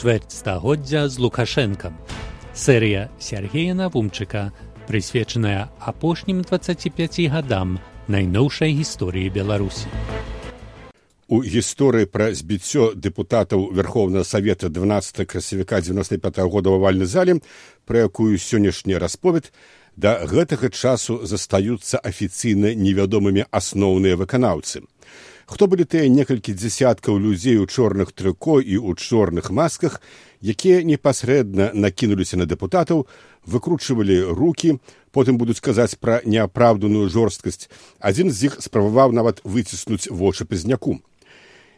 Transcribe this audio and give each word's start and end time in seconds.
чвэрць 0.00 0.32
стагоддзя 0.32 1.08
з 1.12 1.20
лукашэнкам. 1.20 1.92
Серыя 2.56 3.10
Сергея 3.20 3.74
Навумчыка, 3.76 4.48
прысвечаная 4.88 5.68
апошнім 5.76 6.40
25 6.40 7.28
гадам 7.28 7.76
найноўшай 8.08 8.72
гісторыі 8.72 9.28
Беларусі. 9.28 9.92
У 11.28 11.44
гісторыі 11.44 12.08
пра 12.08 12.32
збіццё 12.32 12.96
дэпутатаў 12.96 13.70
Верховнага 13.76 14.24
Савета 14.24 14.72
12 14.72 15.28
красавіка 15.28 15.80
95 15.80 16.38
-го 16.38 16.48
года 16.48 16.70
ў 16.70 16.80
вальны 16.80 17.04
зале, 17.04 17.38
пра 17.84 18.08
якую 18.08 18.40
сённяшні 18.40 18.96
расповед, 18.96 19.52
да 19.96 20.24
гэтага 20.24 20.72
часу 20.72 21.20
застаюцца 21.22 22.00
афіцыйна 22.00 22.74
невядомымі 22.74 23.44
асноўныя 23.52 24.16
выканаўцы. 24.16 24.80
Хто 25.50 25.66
былі 25.66 25.82
тыя 25.82 26.06
некалькі 26.06 26.54
дзясяткаў 26.54 27.18
людзей 27.18 27.56
у 27.58 27.66
чорных 27.66 28.12
трыко 28.14 28.60
і 28.62 28.78
ў 28.78 28.94
чорных 28.94 29.50
масках, 29.50 29.98
якія 30.46 30.86
непасрэдна 30.86 31.74
накінуліся 31.74 32.38
на 32.38 32.46
дэпутатаў, 32.46 33.02
выкручвалі 33.50 34.30
руки, 34.30 34.78
потым 35.10 35.42
будуць 35.42 35.58
казаць 35.58 35.98
пра 35.98 36.22
неапраўданую 36.22 37.10
жорсткасць. 37.10 37.66
Адзін 37.98 38.30
з 38.30 38.46
іх 38.46 38.62
спрабаваў 38.62 39.10
нават 39.10 39.42
выціснуць 39.42 40.06
вочы 40.06 40.46
пазняку. 40.46 41.02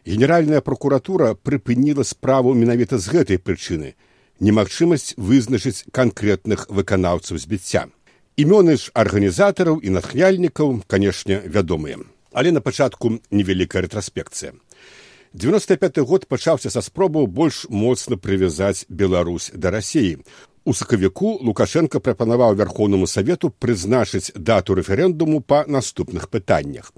Генеральная 0.05 0.61
прокуратура 0.61 1.33
прыпыніла 1.33 2.05
справу 2.05 2.53
менавіта 2.53 3.01
з 3.01 3.09
гэтай 3.09 3.41
прычыны 3.41 3.97
немагчымасць 4.37 5.17
вызначыць 5.17 5.89
канкрэтных 5.89 6.69
выканаўцаў 6.69 7.41
збіцця. 7.41 7.89
Імёны 8.37 8.77
ж 8.77 8.93
арганізатараў 8.93 9.81
і 9.81 9.97
натхняльнікаў, 9.97 10.83
канешне, 10.85 11.41
вядомыя 11.45 12.05
але 12.33 12.51
на 12.51 12.61
пачатку 12.61 13.19
невялікая 13.31 13.85
рэтраспекцыя. 13.85 14.53
95 15.33 15.97
год 15.99 16.27
пачаўся 16.27 16.69
са 16.69 16.81
спробаў 16.81 17.27
больш 17.27 17.65
моцна 17.69 18.17
прывязаць 18.17 18.85
Беларусь 18.89 19.51
да 19.53 19.71
рассіі. 19.71 20.19
У 20.65 20.73
сакавіку 20.73 21.39
Лукашенко 21.41 21.99
прапанаваў 21.99 22.53
вярхоўнаму 22.55 23.07
савету 23.07 23.49
прызначыць 23.49 24.31
дату 24.35 24.77
рэферэндуму 24.77 25.41
па 25.41 25.65
наступных 25.67 26.29
пытаннях. 26.29 26.93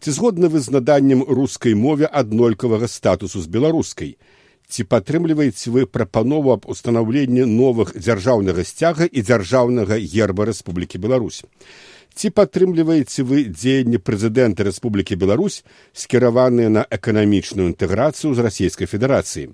Ці 0.00 0.10
згодны 0.10 0.48
вы 0.48 0.60
з 0.60 0.72
наданнем 0.72 1.22
рускай 1.22 1.74
мове 1.74 2.06
аднолькавага 2.06 2.88
статусу 2.88 3.40
з 3.40 3.46
беларускай? 3.46 4.16
Ці 4.68 4.82
падтрымліваеце 4.90 5.70
вы 5.70 5.86
прапанову 5.86 6.56
аб 6.56 6.66
устанаўленні 6.66 7.44
новых 7.46 7.92
дзяржаўнага 7.94 8.64
сцяга 8.64 9.06
і 9.06 9.22
дзяржаўнага 9.22 10.00
герба 10.00 10.48
Рэспублікі 10.50 10.98
Беларусь? 10.98 11.44
Ці 12.16 12.32
падтрымліваеце 12.32 13.22
вы 13.28 13.44
дзеянні 13.52 14.00
прэзідэнта 14.00 14.64
Рэспублікі 14.64 15.20
Беларусь 15.20 15.60
скіраваныя 15.92 16.72
на 16.72 16.82
эканамічную 16.88 17.68
інтэграцыю 17.76 18.32
з 18.32 18.40
расійскай 18.40 18.88
федэрацыі. 18.88 19.52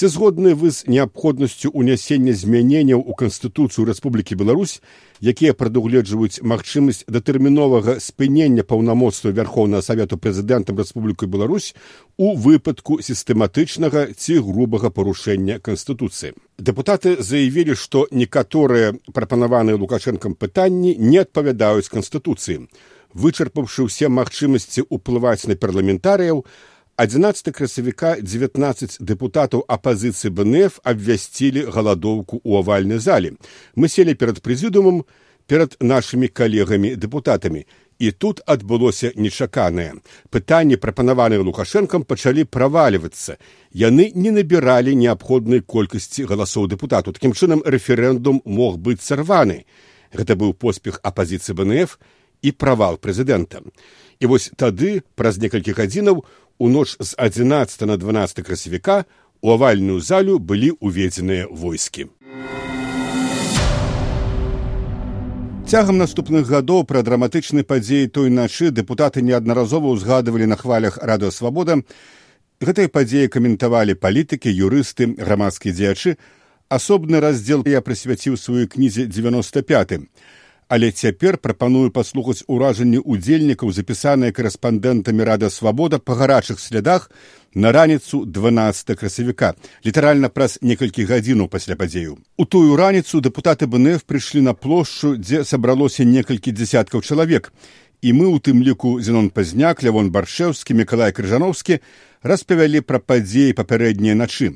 Ці 0.00 0.08
згодны 0.08 0.54
вы 0.56 0.70
з 0.72 0.88
неабходнасцю 0.88 1.68
ўнясення 1.76 2.32
змяненняў 2.32 3.04
у 3.04 3.12
канстытуцыю 3.12 3.84
Рэспублікі 3.84 4.32
Беларусь, 4.32 4.80
якія 5.20 5.52
прадугледжваюць 5.52 6.40
магчымасць 6.40 7.04
датэрміновага 7.04 8.00
спынення 8.00 8.64
паўнамоцтва 8.64 9.36
вярхоўнага 9.36 9.84
савету 9.84 10.16
прэзідэнтам 10.16 10.80
Рэспубліку 10.80 11.28
Беларусь 11.28 11.76
у 12.16 12.32
выпадку 12.32 12.96
сістэматычнага 13.04 14.16
ці 14.16 14.40
грубага 14.40 14.88
парушэння 14.88 15.60
канстытуцыі. 15.60 16.32
Дэпутаты 16.56 17.20
заявілі, 17.20 17.76
што 17.76 18.08
некаторыя 18.08 18.96
прапанаваныя 19.12 19.76
лукашэнкам 19.76 20.32
пытанні 20.32 20.96
не 20.96 21.20
адпавядаюць 21.28 21.92
канстытуцыі. 21.92 22.72
Вычарпаўшы 23.12 23.84
ўсе 23.84 24.08
магчымасці 24.08 24.88
ўплываць 24.88 25.44
на 25.44 25.60
парламентарыяў, 25.60 26.46
11 27.00 27.48
красавіка 27.56 28.16
19 28.20 29.00
дэпутатаў 29.00 29.62
апазіцыі 29.72 30.30
бнф 30.36 30.74
абвясцілі 30.84 31.62
галадоўку 31.72 32.44
ў 32.44 32.60
авальнай 32.60 33.00
зале 33.00 33.30
мы 33.72 33.88
селі 33.88 34.12
перад 34.12 34.42
прэзідумам 34.44 34.98
перад 35.48 35.80
нашымі 35.80 36.28
калегамі 36.28 36.90
дэпутатамі 37.00 37.64
і 38.04 38.10
тут 38.12 38.44
адбылося 38.44 39.14
нечаканае 39.16 39.96
пытанні 40.28 40.76
прапанаваныя 40.76 41.40
лукашэнкам 41.40 42.04
пачалі 42.04 42.44
правальвацца 42.44 43.40
яны 43.72 44.12
не 44.12 44.36
набіралі 44.36 44.92
неабходнай 44.92 45.64
колькасці 45.64 46.28
галасоў 46.28 46.68
дэпутату 46.68 47.16
такім 47.16 47.32
чынам 47.32 47.64
рэферэндум 47.64 48.44
мог 48.44 48.76
быць 48.76 49.00
сарваны 49.00 49.64
гэта 50.12 50.36
быў 50.36 50.52
поспех 50.52 51.00
апазіцыі 51.00 51.56
бнф 51.64 51.96
і 52.44 52.52
правал 52.52 53.00
прэзідэнта 53.00 53.64
і 54.20 54.28
вось 54.28 54.52
тады 54.56 55.00
праз 55.16 55.40
некалькі 55.40 55.72
гадзінаў 55.72 56.24
у 56.60 56.68
ноч 56.68 56.96
з 57.00 57.14
11 57.18 57.80
на 57.80 57.96
12 57.96 58.46
красавіка 58.46 59.04
у 59.40 59.50
авальную 59.50 60.00
залю 60.00 60.36
былі 60.38 60.76
ўведзеныя 60.76 61.48
войскі. 61.48 62.12
Цягам 65.64 65.96
наступных 65.96 66.44
гадоў 66.44 66.84
пра 66.84 67.00
драматычнай 67.00 67.64
падзеі 67.64 68.12
той 68.12 68.28
начы 68.28 68.68
дэпутаты 68.76 69.24
неаднаразова 69.24 69.88
ўзгадывалі 69.96 70.52
на 70.52 70.60
хвалях 70.60 71.00
радыасвабода. 71.00 71.80
Гэтай 72.60 72.92
падзеі 72.92 73.32
каментавалі 73.32 73.96
палітыкі, 73.96 74.52
юрысты, 74.52 75.16
грамадскія 75.16 75.72
дзеячы. 75.72 76.20
Асобны 76.68 77.24
раздзел 77.24 77.64
я 77.64 77.80
прысвяціў 77.80 78.36
сваёй 78.36 78.68
кнізе 78.68 79.08
95 79.08 80.04
але 80.70 80.92
цяпер 80.94 81.36
прапаную 81.42 81.90
паслухаць 81.90 82.44
уражанні 82.46 83.00
удзельнікаў 83.02 83.72
запісаныя 83.74 84.30
корэспандэнтамі 84.30 85.26
рада 85.26 85.50
свабода 85.50 85.98
па 85.98 86.14
гарачых 86.14 86.62
слядах 86.62 87.10
на 87.54 87.72
раніцу 87.74 88.22
12 88.24 88.94
красавіка. 89.00 89.54
Літаральна 89.84 90.30
праз 90.30 90.58
некалькі 90.62 91.08
гадзінаў 91.10 91.50
пасля 91.50 91.74
падзею. 91.74 92.22
У 92.38 92.46
тую 92.46 92.78
раніцу 92.78 93.18
дэпутаты 93.18 93.66
бнф 93.66 94.06
прыйшлі 94.06 94.46
на 94.46 94.54
плошчу 94.54 95.16
дзе 95.18 95.42
сабралося 95.42 96.06
некалькі 96.06 96.54
дзясяткаў 96.54 97.02
чалавек. 97.02 97.50
І 98.00 98.14
мы 98.14 98.30
у 98.30 98.38
тым 98.38 98.62
ліку 98.62 99.00
зенон 99.02 99.34
пазняк 99.34 99.82
лявон 99.82 100.14
баршэўскі 100.14 100.78
мікалай 100.78 101.10
крыжановскі 101.10 101.82
распавялі 102.22 102.86
пра 102.86 103.02
падзеі 103.02 103.58
папярэднія 103.58 104.14
начы 104.14 104.54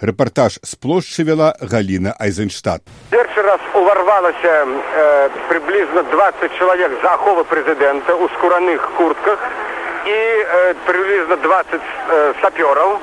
Рэпартаж 0.00 0.58
з 0.60 0.76
плошчы 0.76 1.24
вяла 1.24 1.56
Галіна 1.56 2.12
Айзенштадт. 2.20 2.84
Першы 3.08 3.40
раз 3.40 3.60
уварвалася 3.72 4.68
э, 4.68 5.28
прыблізна 5.48 6.02
20 6.12 6.52
чалавек 6.58 6.92
з 7.00 7.04
аховы 7.08 7.44
прэзідэнта 7.48 8.12
ў 8.12 8.28
скураных 8.36 8.84
куртках 9.00 9.40
і 10.04 10.18
э, 10.20 10.74
прыблізна 10.84 11.36
20 11.40 11.80
э, 11.80 12.34
сапёраў. 12.44 13.00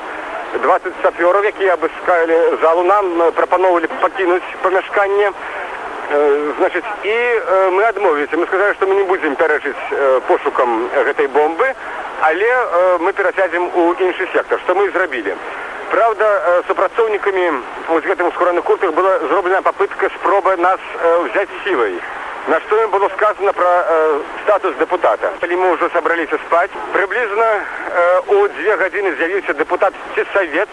20 0.61 0.93
сапёраў, 1.01 1.41
якія 1.49 1.73
абыскалі 1.73 2.61
залу 2.61 2.83
нам 2.85 3.33
прапаноўвалі 3.33 3.89
пакінуць 3.97 4.45
памяшканне. 4.61 5.33
Значыць, 6.59 6.85
і 7.09 7.15
мы 7.73 7.89
адмовіліся. 7.89 8.37
Мы 8.37 8.45
сказалі, 8.45 8.75
што 8.77 8.85
мы 8.85 9.01
не 9.01 9.03
будзем 9.09 9.33
пярэчыць 9.33 9.81
э, 9.89 10.21
пошукам 10.27 10.93
гэтай 10.93 11.25
бомбы, 11.25 11.73
але 12.21 12.49
мы 12.99 13.13
перасядзем 13.13 13.65
у 13.73 13.93
іншы 13.97 14.29
сектар, 14.29 14.61
што 14.61 14.75
мы 14.75 14.91
зрабілі. 14.91 15.33
Правда, 15.93 16.25
э, 16.25 16.63
супрацоўнікамі 16.67 17.51
вось 17.87 18.03
гэтым 18.03 18.31
скураных 18.33 18.63
куртах 18.63 18.93
была 18.97 19.19
зроблена 19.29 19.61
попытка 19.61 20.09
спроба 20.17 20.57
нас 20.57 20.79
э, 20.81 21.29
взять 21.29 21.49
силой. 21.63 22.01
На 22.47 22.59
что 22.61 22.81
им 22.81 22.89
было 22.89 23.09
сказано 23.09 23.53
про 23.53 23.67
э, 23.69 24.21
статус 24.41 24.73
депутата. 24.79 25.31
Или 25.41 25.53
мы 25.53 25.69
уже 25.69 25.91
собрались 25.91 26.29
спать. 26.47 26.71
Приблизно 26.93 27.45
э, 27.45 28.21
у 28.25 28.47
две 28.47 28.75
годины 28.75 29.15
з'явился 29.17 29.53
депутат 29.53 29.93
Сесовец, 30.15 30.69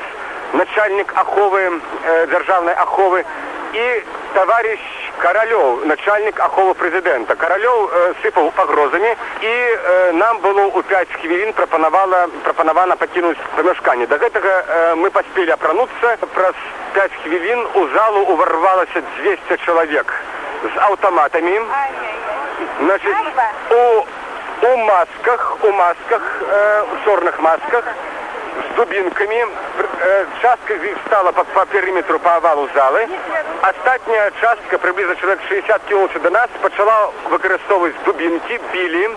начальник 0.52 1.12
Аховы, 1.16 1.80
э, 2.04 2.26
державной 2.26 2.74
Аховы, 2.74 3.24
и 3.72 4.04
товарищ 4.34 4.80
Каралёў, 5.18 5.84
начальник 5.86 6.40
Аховы 6.40 6.74
президента. 6.74 7.36
Каралёў 7.36 7.90
э, 7.92 8.14
сыпал 8.22 8.50
погрозами, 8.52 9.16
и 9.40 9.46
э, 9.46 10.12
нам 10.12 10.38
было 10.38 10.66
у 10.66 10.82
5 10.82 11.12
хвилин 11.20 11.52
пропоновано, 11.52 12.28
пропоновано 12.44 12.96
покинуть 12.96 13.38
помешкание. 13.56 14.06
До 14.06 14.16
этого 14.16 14.46
э, 14.46 14.94
мы 14.96 15.10
поспели 15.10 15.50
опрануться. 15.50 16.16
Про 16.34 16.52
5 16.94 17.12
хвилин 17.22 17.66
у 17.74 17.88
залу 17.88 18.20
уворвалось 18.26 18.88
200 19.18 19.64
человек 19.64 20.12
с 20.62 20.78
автоматами. 20.78 21.60
Значит, 22.80 23.14
у, 23.70 24.66
у 24.66 24.76
масках, 24.78 25.56
у 25.62 25.72
масках, 25.72 26.22
э, 26.40 26.84
в 26.84 27.04
черных 27.04 27.38
масках, 27.40 27.84
с 28.68 28.76
дубинками. 28.76 29.46
Э, 30.00 30.26
частка 30.40 30.74
из 30.74 30.82
них 30.82 30.96
стала 31.06 31.32
по, 31.32 31.44
по 31.44 31.66
периметру, 31.66 32.18
по 32.18 32.36
овалу 32.36 32.68
залы. 32.74 33.08
Остатняя 33.62 34.32
частка, 34.40 34.78
приблизно 34.78 35.16
человек 35.16 35.40
60 35.48 35.84
километров 35.84 36.22
до 36.22 36.30
нас, 36.30 36.48
почала 36.62 37.10
выкористовывать 37.30 37.94
дубинки, 38.04 38.60
били. 38.72 39.10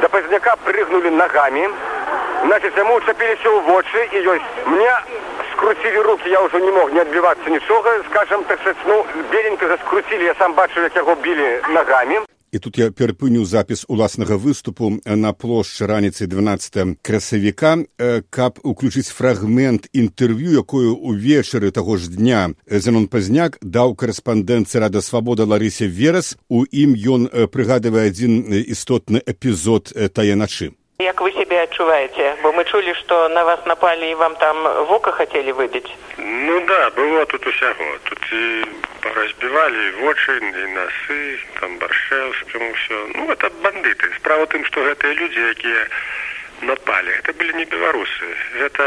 До 0.00 0.08
поздняка 0.08 0.56
прыгнули 0.56 1.10
ногами. 1.10 1.70
Значит, 2.44 2.76
ему 2.76 2.94
уцепились 2.94 3.44
в 3.44 3.60
вочы, 3.62 4.08
и 4.12 4.22
ёсть. 4.22 4.42
Мне 4.66 4.92
скрутили 5.52 5.96
руки, 5.98 6.28
я 6.28 6.42
уже 6.42 6.60
не 6.60 6.70
мог 6.70 6.90
не 6.92 7.00
отбиваться 7.00 7.48
ничего, 7.48 7.84
скажем 8.10 8.42
так 8.44 8.58
ну, 8.84 9.06
беленько 9.30 9.68
заскрутили, 9.68 10.24
я 10.24 10.34
сам 10.34 10.54
бачу, 10.54 10.74
как 10.74 10.96
его 10.96 11.14
били 11.14 11.62
ногами. 11.68 12.20
І 12.52 12.58
тут 12.58 12.78
я 12.78 12.90
перапыню 12.92 13.44
запіс 13.44 13.84
уласнага 13.88 14.36
выступу 14.36 15.00
на 15.04 15.32
плошчы 15.32 15.86
раніцай 15.88 16.28
12 16.28 17.00
красавіка 17.02 17.84
каб 18.30 18.60
уключыць 18.62 19.08
фрагмент 19.08 19.88
інтэрв'ю 19.92 20.52
якую 20.60 20.92
увечары 20.96 21.72
таго 21.72 21.96
ж 21.96 22.12
дня 22.12 22.52
зенон 22.68 23.08
пазняк 23.08 23.56
даў 23.62 23.96
карэспандэнцы 23.96 24.78
рада 24.78 25.00
свабода 25.00 25.48
ларысе 25.48 25.86
верас. 25.88 26.36
У 26.48 26.64
ім 26.68 26.92
ён 26.92 27.28
прыгадывае 27.48 28.12
адзін 28.12 28.44
істотны 28.52 29.24
эпізод 29.24 29.96
тае 30.12 30.36
начы 30.36 30.76
Як 30.98 31.20
вы 31.20 31.32
себе 31.32 31.62
адчуваеце 31.62 32.36
бо 32.42 32.52
мы 32.52 32.64
чулі 32.64 32.94
што 32.94 33.28
на 33.28 33.42
вас 33.44 33.64
напалі 33.66 34.10
і 34.10 34.14
вам 34.14 34.36
там 34.36 34.62
вока 34.86 35.10
хацелі 35.10 35.52
выбіць 35.58 35.90
ну 36.18 36.60
да 36.66 36.90
было 36.90 37.24
тут 37.26 37.46
усяго 37.46 37.88
тут 38.04 38.22
і 38.32 38.64
разбівалі 39.16 39.90
вочы 40.02 40.36
і 40.38 40.66
насы 40.76 41.18
там 41.60 41.78
баршэўскаму 41.78 42.70
все 42.74 42.98
ну 43.14 43.30
это 43.32 43.50
бандыты 43.64 44.12
справа 44.18 44.46
тым 44.46 44.64
што 44.70 44.86
гэтыя 44.86 45.18
людзі 45.18 45.40
якія 45.50 45.82
напалі 46.70 47.10
это 47.18 47.32
былі 47.34 47.52
не 47.58 47.64
беларусы 47.64 48.26
гэта 48.62 48.86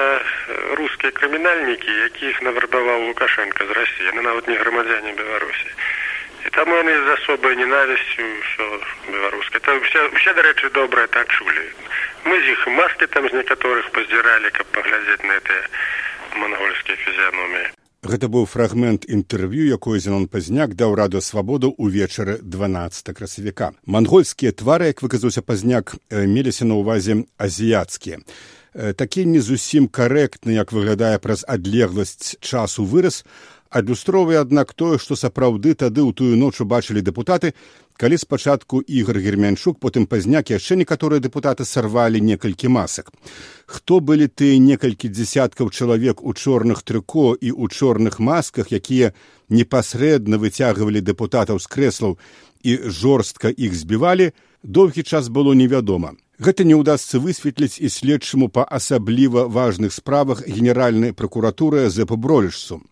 рускія 0.79 1.11
крымінальнікі 1.11 1.99
якіх 2.07 2.41
наварбаваў 2.41 3.07
лукашенко 3.11 3.65
з 3.65 3.71
рассіі 3.81 4.11
яны 4.13 4.21
нават 4.29 4.47
не 4.47 4.55
грамадзяне 4.55 5.17
беларусі 5.19 5.67
і 6.45 6.49
там 6.57 6.69
яны 6.69 6.93
з 6.93 7.07
асобай 7.17 7.55
ненавісцю 7.61 8.25
ўсё 8.25 8.67
беларускай 9.09 9.61
там 9.65 9.81
усе 9.81 10.01
усе 10.13 10.33
дарэчы 10.37 10.69
добрыя 10.77 11.07
так 11.07 11.27
чулі 11.33 11.65
мы 12.25 12.35
з 12.41 12.53
іх 12.53 12.67
маскі 12.81 13.07
там 13.07 13.29
з 13.29 13.33
некаторых 13.41 13.89
паздзіралі 13.95 14.53
каб 14.53 14.67
паглядзець 14.77 15.25
на 15.25 15.39
гэтыя 15.39 15.63
монгольскія 16.43 16.97
фізіяноміі 17.05 17.73
Гэта 18.05 18.27
быў 18.29 18.45
фрагмент 18.45 19.07
інтэрв'ю, 19.09 19.65
якое 19.65 19.97
Зенон 19.97 20.27
пазняк 20.29 20.75
даў 20.77 20.93
раду 20.93 21.21
свабоду 21.25 21.73
ўвечары 21.73 22.37
12 22.37 23.09
красавіка. 23.17 23.73
Мангольскія 23.89 24.53
твары, 24.53 24.93
як 24.93 25.01
выказаўся 25.01 25.41
пазняк, 25.41 25.97
меліся 26.13 26.69
на 26.69 26.77
ўвазе 26.77 27.25
азіяцкія. 27.41 28.21
Такі 28.75 29.25
не 29.25 29.41
зусім 29.41 29.89
карэктны, 29.89 30.53
як 30.53 30.69
выглядае 30.69 31.17
праз 31.17 31.41
адлегласць 31.49 32.37
часу 32.45 32.85
выраз, 32.85 33.25
адлюстроўвае 33.75 34.39
аднак 34.39 34.71
тое 34.73 34.97
што 35.03 35.17
сапраўды 35.19 35.75
тады 35.75 35.99
ў 35.99 36.15
тую 36.15 36.39
ноч 36.39 36.61
убачылі 36.63 37.03
дэпутаты 37.03 37.51
калі 37.99 38.17
спачатку 38.21 38.79
ігор 38.99 39.19
гермянчук 39.25 39.79
потым 39.83 40.07
пазняк 40.07 40.51
яшчэ 40.53 40.79
некаторыя 40.79 41.23
дэпутаты 41.23 41.67
сарвалі 41.67 42.21
некалькі 42.23 42.71
масак. 42.71 43.11
Хто 43.67 43.99
былі 43.99 44.27
тыя 44.27 44.59
некалькі 44.59 45.11
дзясяткаў 45.11 45.71
чалавек 45.71 46.23
у 46.23 46.33
чорных 46.33 46.83
трыко 46.87 47.35
і 47.35 47.51
ў 47.51 47.67
чорных 47.71 48.19
масках 48.19 48.71
якія 48.71 49.11
непасрэдна 49.49 50.39
выцягвалі 50.39 51.03
дэпутатаў 51.11 51.59
з 51.59 51.67
крэслаў 51.67 52.17
і 52.63 52.79
жорстка 52.87 53.51
іх 53.51 53.75
збівалі 53.75 54.31
доўгі 54.63 55.03
час 55.03 55.29
было 55.29 55.51
невядома. 55.53 56.15
Гэта 56.39 56.63
не 56.67 56.75
ўдасся 56.75 57.19
высветліць 57.19 57.79
і 57.79 57.87
следчаму 57.87 58.51
па 58.51 58.67
асабліва 58.67 59.47
важных 59.47 59.95
справах 59.95 60.43
генеральнай 60.47 61.15
пракуратуры 61.15 61.87
за 61.87 62.03
пабролішсу 62.03 62.83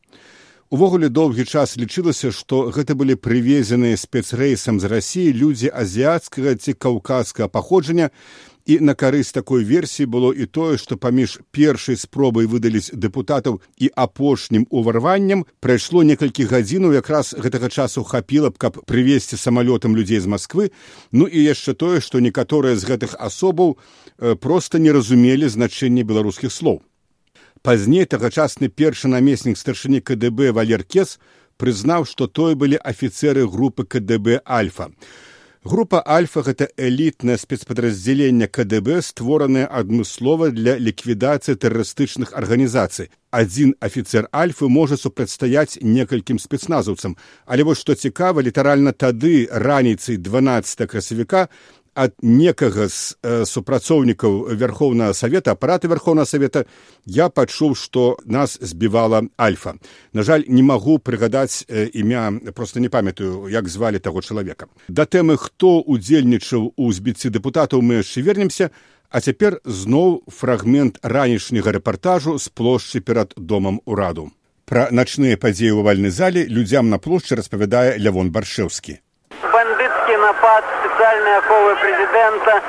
Увогуле 0.73 1.05
доўгі 1.09 1.43
час 1.45 1.75
лічылася, 1.77 2.31
што 2.33 2.73
гэта 2.73 2.95
былі 2.97 3.13
прывезеныя 3.13 3.93
спецрэйсам 3.93 4.79
з 4.81 4.89
рассіі 4.89 5.33
людзі 5.37 5.69
азіяцкага 5.69 6.57
ці 6.57 6.73
каўказскага 6.73 7.45
паходжання 7.45 8.07
і 8.65 8.79
на 8.81 8.95
карысць 8.97 9.35
такой 9.37 9.61
версіі 9.69 10.09
было 10.09 10.31
і 10.33 10.47
тое, 10.49 10.81
што 10.81 10.97
паміж 10.97 11.35
першай 11.53 11.93
спробай 11.93 12.49
выдаліць 12.49 12.89
дэпутатаў 12.89 13.59
і 13.77 13.91
апошнім 13.93 14.65
уварваннем 14.73 15.43
прайшло 15.61 16.01
некалькі 16.01 16.49
гадзінаў 16.49 16.97
якраз 16.97 17.35
гэтага 17.37 17.69
часу 17.69 18.01
хапіла 18.01 18.49
б, 18.49 18.57
каб 18.57 18.81
прывесці 18.89 19.37
самалётам 19.37 19.93
людзей 19.93 20.25
з 20.25 20.25
Масквы, 20.25 20.71
ну 21.11 21.29
і 21.29 21.37
яшчэ 21.37 21.77
тое, 21.77 22.01
што 22.01 22.17
некаторыя 22.17 22.73
з 22.73 22.89
гэтых 22.89 23.13
асобаў 23.21 23.77
проста 24.41 24.81
не 24.81 24.89
разумелі 24.89 25.53
значэнне 25.53 26.01
беларускіх 26.01 26.49
слоў. 26.49 26.81
Пазней 27.63 28.03
тагачасны 28.03 28.67
першы 28.67 29.07
намеснік 29.07 29.55
старшыні 29.55 30.01
КДБ 30.03 30.51
Валеркес 30.51 31.15
прызнаў, 31.55 32.03
што 32.03 32.27
той 32.27 32.57
былі 32.59 32.75
афіцеры 32.75 33.47
групы 33.47 33.85
КДБ 33.87 34.41
Альфа. 34.43 34.89
Група 35.63 36.03
Альфа 36.03 36.43
гэта 36.43 36.67
элітнае 36.75 37.37
спецпадраздзяленне 37.39 38.49
КДБ, 38.51 38.99
створанае 38.99 39.63
адмыслова 39.63 40.51
для 40.51 40.75
ліквідацыі 40.75 41.55
тэрарыстычных 41.55 42.35
арганізацый. 42.35 43.07
Адзін 43.31 43.71
афіцер 43.79 44.27
Альфы 44.35 44.67
можа 44.67 44.99
супрацьстаяць 44.99 45.79
некалькім 45.79 46.43
спецназаўцам. 46.43 47.15
Але 47.47 47.63
вось 47.63 47.79
што 47.79 47.95
цікава, 47.95 48.43
літаральна 48.43 48.91
тады 48.91 49.47
раніцай 49.47 50.19
12 50.19 50.83
красавіка 50.83 51.47
ад 51.93 52.13
некага 52.21 52.87
з 52.89 53.15
э, 53.21 53.45
супрацоўнікаў 53.45 54.55
верхоўнага 54.57 55.13
савета 55.13 55.53
апараты 55.53 55.87
верхоўнага 55.87 56.25
савета 56.25 56.65
я 57.05 57.29
пачуў 57.29 57.75
што 57.75 58.17
нас 58.25 58.57
збівала 58.61 59.23
альфа. 59.37 59.75
На 60.13 60.23
жаль 60.23 60.45
не 60.47 60.63
магу 60.63 60.97
прыгадаць 60.97 61.65
э, 61.67 61.89
імя 61.93 62.31
просто 62.55 62.79
не 62.79 62.89
памятаю 62.89 63.47
як 63.49 63.69
звалі 63.69 63.99
таго 63.99 64.21
чалавека. 64.21 64.67
Да 64.87 65.05
тэмы 65.05 65.37
хто 65.37 65.81
удзельнічаў 65.81 66.73
у 66.77 66.91
збіцці 66.91 67.29
дэпутатаў 67.29 67.81
мы 67.81 68.01
яшчэ 68.01 68.21
вернемся 68.21 68.71
а 69.09 69.21
цяпер 69.21 69.61
зноў 69.65 70.25
фрагмент 70.27 70.97
ранішняга 71.03 71.71
рэпартажу 71.77 72.39
з 72.41 72.49
плошчы 72.49 72.99
перад 72.99 73.37
домам 73.37 73.81
ураду. 73.85 74.31
Пра 74.65 74.89
начныя 74.89 75.37
падзеі 75.37 75.77
ў 75.77 75.85
вальнай 75.85 76.09
зале 76.09 76.49
людзям 76.49 76.89
на 76.89 76.97
плошчы 76.97 77.37
распавядае 77.37 78.01
лявон 78.01 78.33
баршэўскі 78.33 79.03
бандитский 80.03 80.17
напад, 80.17 80.63
специальные 80.83 81.37
оковы 81.37 81.75
президента. 81.75 82.61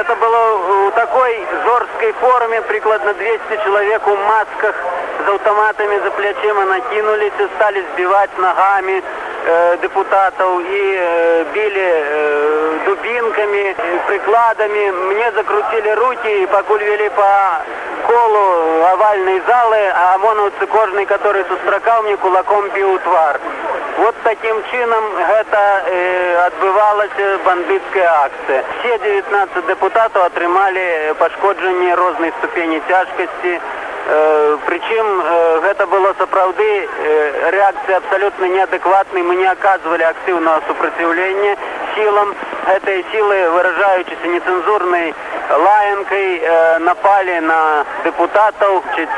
Это 0.00 0.16
было 0.16 0.88
в 0.88 0.90
такой 0.92 1.46
жорсткой 1.64 2.12
форме, 2.12 2.62
прикладно 2.62 3.14
200 3.14 3.64
человек 3.64 4.02
в 4.06 4.16
масках 4.16 4.74
с 5.24 5.28
автоматами 5.28 5.98
за 6.04 6.10
плечима 6.12 6.64
накинулись 6.64 7.32
и 7.38 7.48
стали 7.56 7.84
сбивать 7.92 8.30
ногами 8.38 9.02
депутатов 9.82 10.60
и 10.60 11.46
били 11.52 12.80
дубинками, 12.86 13.76
прикладами. 14.06 14.90
Мне 14.90 15.32
закрутили 15.32 15.90
руки 15.90 16.42
и 16.42 16.46
покуль 16.46 16.82
вели 16.84 17.08
по 17.10 17.62
колу 18.06 18.84
овальной 18.84 19.42
залы, 19.46 19.92
а 19.94 20.14
ОМОНовцы 20.14 20.66
кожный, 20.66 21.06
который 21.06 21.44
сустракал 21.46 22.02
мне 22.02 22.16
кулаком 22.16 22.68
бил 22.70 22.98
твар. 23.00 23.40
Вот 23.96 24.14
таким 24.24 24.56
чином 24.72 25.04
это 25.16 25.84
э, 25.86 26.46
отбывалась 26.46 27.10
бандитская 27.44 28.10
акция. 28.24 28.64
Все 28.80 28.98
19 28.98 29.66
депутатов 29.66 30.24
отрымали 30.24 31.14
пошкоджение 31.18 31.94
разной 31.94 32.32
ступени 32.38 32.82
тяжкости. 32.88 33.60
Э, 34.06 34.58
причем 34.66 35.22
э, 35.24 35.60
это 35.70 35.86
было 35.86 36.12
сапраўды 36.18 36.88
э, 36.88 37.50
реакция 37.52 37.98
абсолютно 37.98 38.46
неадекватной. 38.46 39.22
Мы 39.22 39.36
не 39.36 39.46
оказывали 39.46 40.02
активного 40.02 40.60
сопротивления 40.66 41.56
силам. 41.94 42.34
Этой 42.66 43.04
силы, 43.12 43.50
выражающейся 43.50 44.26
нецензурной 44.26 45.14
лаянкой, 45.50 46.38
э, 46.42 46.78
напали 46.78 47.38
на 47.38 47.84
депутатов. 48.04 48.82
Чуть, 48.96 49.08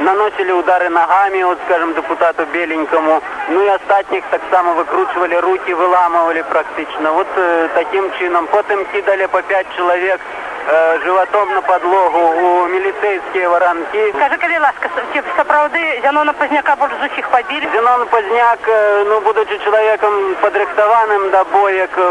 наносили 0.00 0.52
удары 0.52 0.88
ногами, 0.88 1.42
вот, 1.42 1.58
скажем, 1.66 1.94
депутату 1.94 2.46
Беленькому. 2.52 3.22
Ну 3.48 3.62
и 3.62 3.68
остатних 3.68 4.24
так 4.30 4.40
само 4.50 4.74
выкручивали 4.74 5.36
руки, 5.36 5.72
выламывали 5.74 6.42
практично. 6.42 7.12
Вот 7.12 7.28
э, 7.36 7.68
таким 7.74 8.10
чином. 8.18 8.46
Потом 8.46 8.84
кидали 8.86 9.26
по 9.26 9.42
пять 9.42 9.66
человек 9.76 10.20
э, 10.66 10.98
животом 11.04 11.54
на 11.54 11.62
подлогу 11.62 12.18
у 12.18 12.66
милицейские 12.66 13.48
воронки. 13.48 14.12
Скажи, 14.16 14.36
калі 14.36 14.58
ласка, 14.58 14.88
сапраўды 15.36 16.00
Зянона 16.02 16.32
Пазняка 16.32 16.74
больш 16.80 16.92
з 17.00 17.12
усіх 17.12 17.28
пабілі? 17.28 17.68
Зянон 17.74 18.06
Пазняк, 18.06 18.58
э, 18.68 19.04
ну, 19.08 19.20
будучи 19.20 19.58
человеком 19.58 20.34
подрыхтованным 20.40 21.30
до 21.30 21.44
боек, 21.52 21.90
э, 21.96 22.02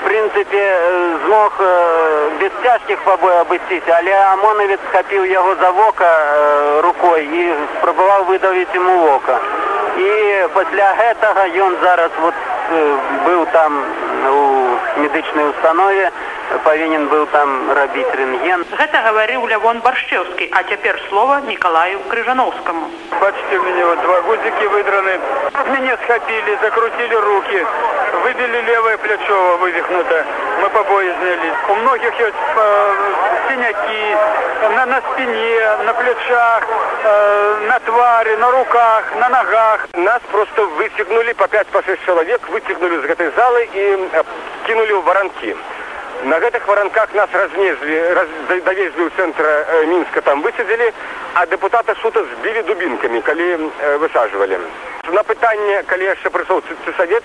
в 0.00 0.04
принципе, 0.04 0.58
э, 0.58 1.16
змог 1.24 1.52
э, 1.60 2.30
без 2.40 2.50
тяжких 2.62 2.98
побоев 3.04 3.40
обойтись, 3.40 3.88
але 3.88 4.12
ОМОНовец 4.32 4.80
схопил 4.88 5.24
его 5.24 5.54
за 5.56 5.70
вока 5.72 6.04
э, 6.04 6.80
рукой 7.20 7.26
и 7.26 7.54
спробовал 7.78 8.24
выдавить 8.24 8.72
ему 8.74 8.98
вока. 8.98 9.38
И 9.96 10.48
после 10.54 10.82
этого 10.82 11.64
он 11.64 11.76
зараз 11.82 12.10
вот 12.20 12.34
был 13.26 13.46
там 13.46 13.84
у 14.28 15.00
медычной 15.00 15.50
установе, 15.50 16.10
павінен 16.64 17.08
быў 17.08 17.26
там 17.32 17.72
рабіць 17.72 18.10
рэнген. 18.14 18.64
Гэта 18.78 19.02
гаварыў 19.06 19.46
Лявон 19.46 19.80
Баршчеўскі, 19.80 20.50
а 20.52 20.62
цяпер 20.62 21.00
слова 21.08 21.40
Николаю 21.46 21.98
Крыжановскому. 22.08 22.90
Бачите, 23.20 23.58
у 23.58 23.62
меня 23.62 23.86
вот 23.86 24.02
два 24.02 24.20
гудзики 24.22 24.66
выдраны. 24.66 25.20
Меня 25.70 25.96
схопили, 26.04 26.58
закрутили 26.62 27.14
руки, 27.14 27.66
выбили 28.24 28.60
левое 28.62 28.98
плечо 28.98 29.56
вывихнуто. 29.58 30.24
Мы 30.62 30.68
побои 30.70 31.12
сняли. 31.18 31.52
У 31.68 31.74
многих 31.74 32.18
есть 32.18 32.34
синяки 33.50 34.16
на, 34.76 34.86
на 34.86 35.00
спине, 35.00 35.76
на 35.84 35.94
плечах, 35.94 36.64
э, 37.04 37.66
на 37.68 37.78
твари, 37.80 38.36
на 38.36 38.50
руках, 38.50 39.04
на 39.16 39.28
ногах. 39.28 39.88
Нас 39.94 40.20
просто 40.30 40.64
вытягнули 40.64 41.32
по 41.32 41.44
5-6 41.44 41.98
человек, 42.06 42.48
вытягнули 42.48 42.98
из 42.98 43.04
этой 43.04 43.30
залы 43.32 43.68
и 43.72 44.08
э, 44.12 44.22
кинули 44.66 44.92
в 44.92 45.02
воронки. 45.02 45.56
На 46.24 46.38
гэтых 46.38 46.66
варанках 46.66 47.14
нас 47.14 47.30
разнеслі 47.32 48.12
раз, 48.12 48.28
давезлі 48.48 49.08
ў 49.08 49.10
цэнтра 49.16 49.48
э, 49.48 49.86
мінска 49.86 50.20
там 50.20 50.42
высадзілі 50.42 50.92
а 51.32 51.46
дэпутата 51.46 51.96
сута 52.02 52.20
збілі 52.20 52.62
дубінкамі 52.68 53.22
калі 53.22 53.56
э, 53.56 53.96
высажвалі 53.96 54.58
на 55.08 55.22
пытанне 55.24 55.82
калі 55.88 56.04
яшчэ 56.12 56.28
прыйшоў 56.28 56.60
савет 56.98 57.24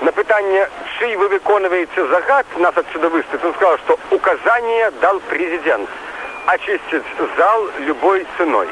на 0.00 0.12
пытанне 0.12 0.68
чый 0.98 1.16
вы 1.16 1.28
выконваеце 1.28 2.06
загад 2.08 2.46
нас 2.58 2.76
отсюда 2.76 3.08
выставить 3.08 3.44
он 3.44 3.54
сказал 3.54 3.78
что 3.78 3.98
указание 4.10 4.90
дал 5.00 5.20
президент. 5.28 5.88
Очистить 6.46 7.02
зал 7.36 7.68
любой 7.80 8.24
ценой. 8.38 8.68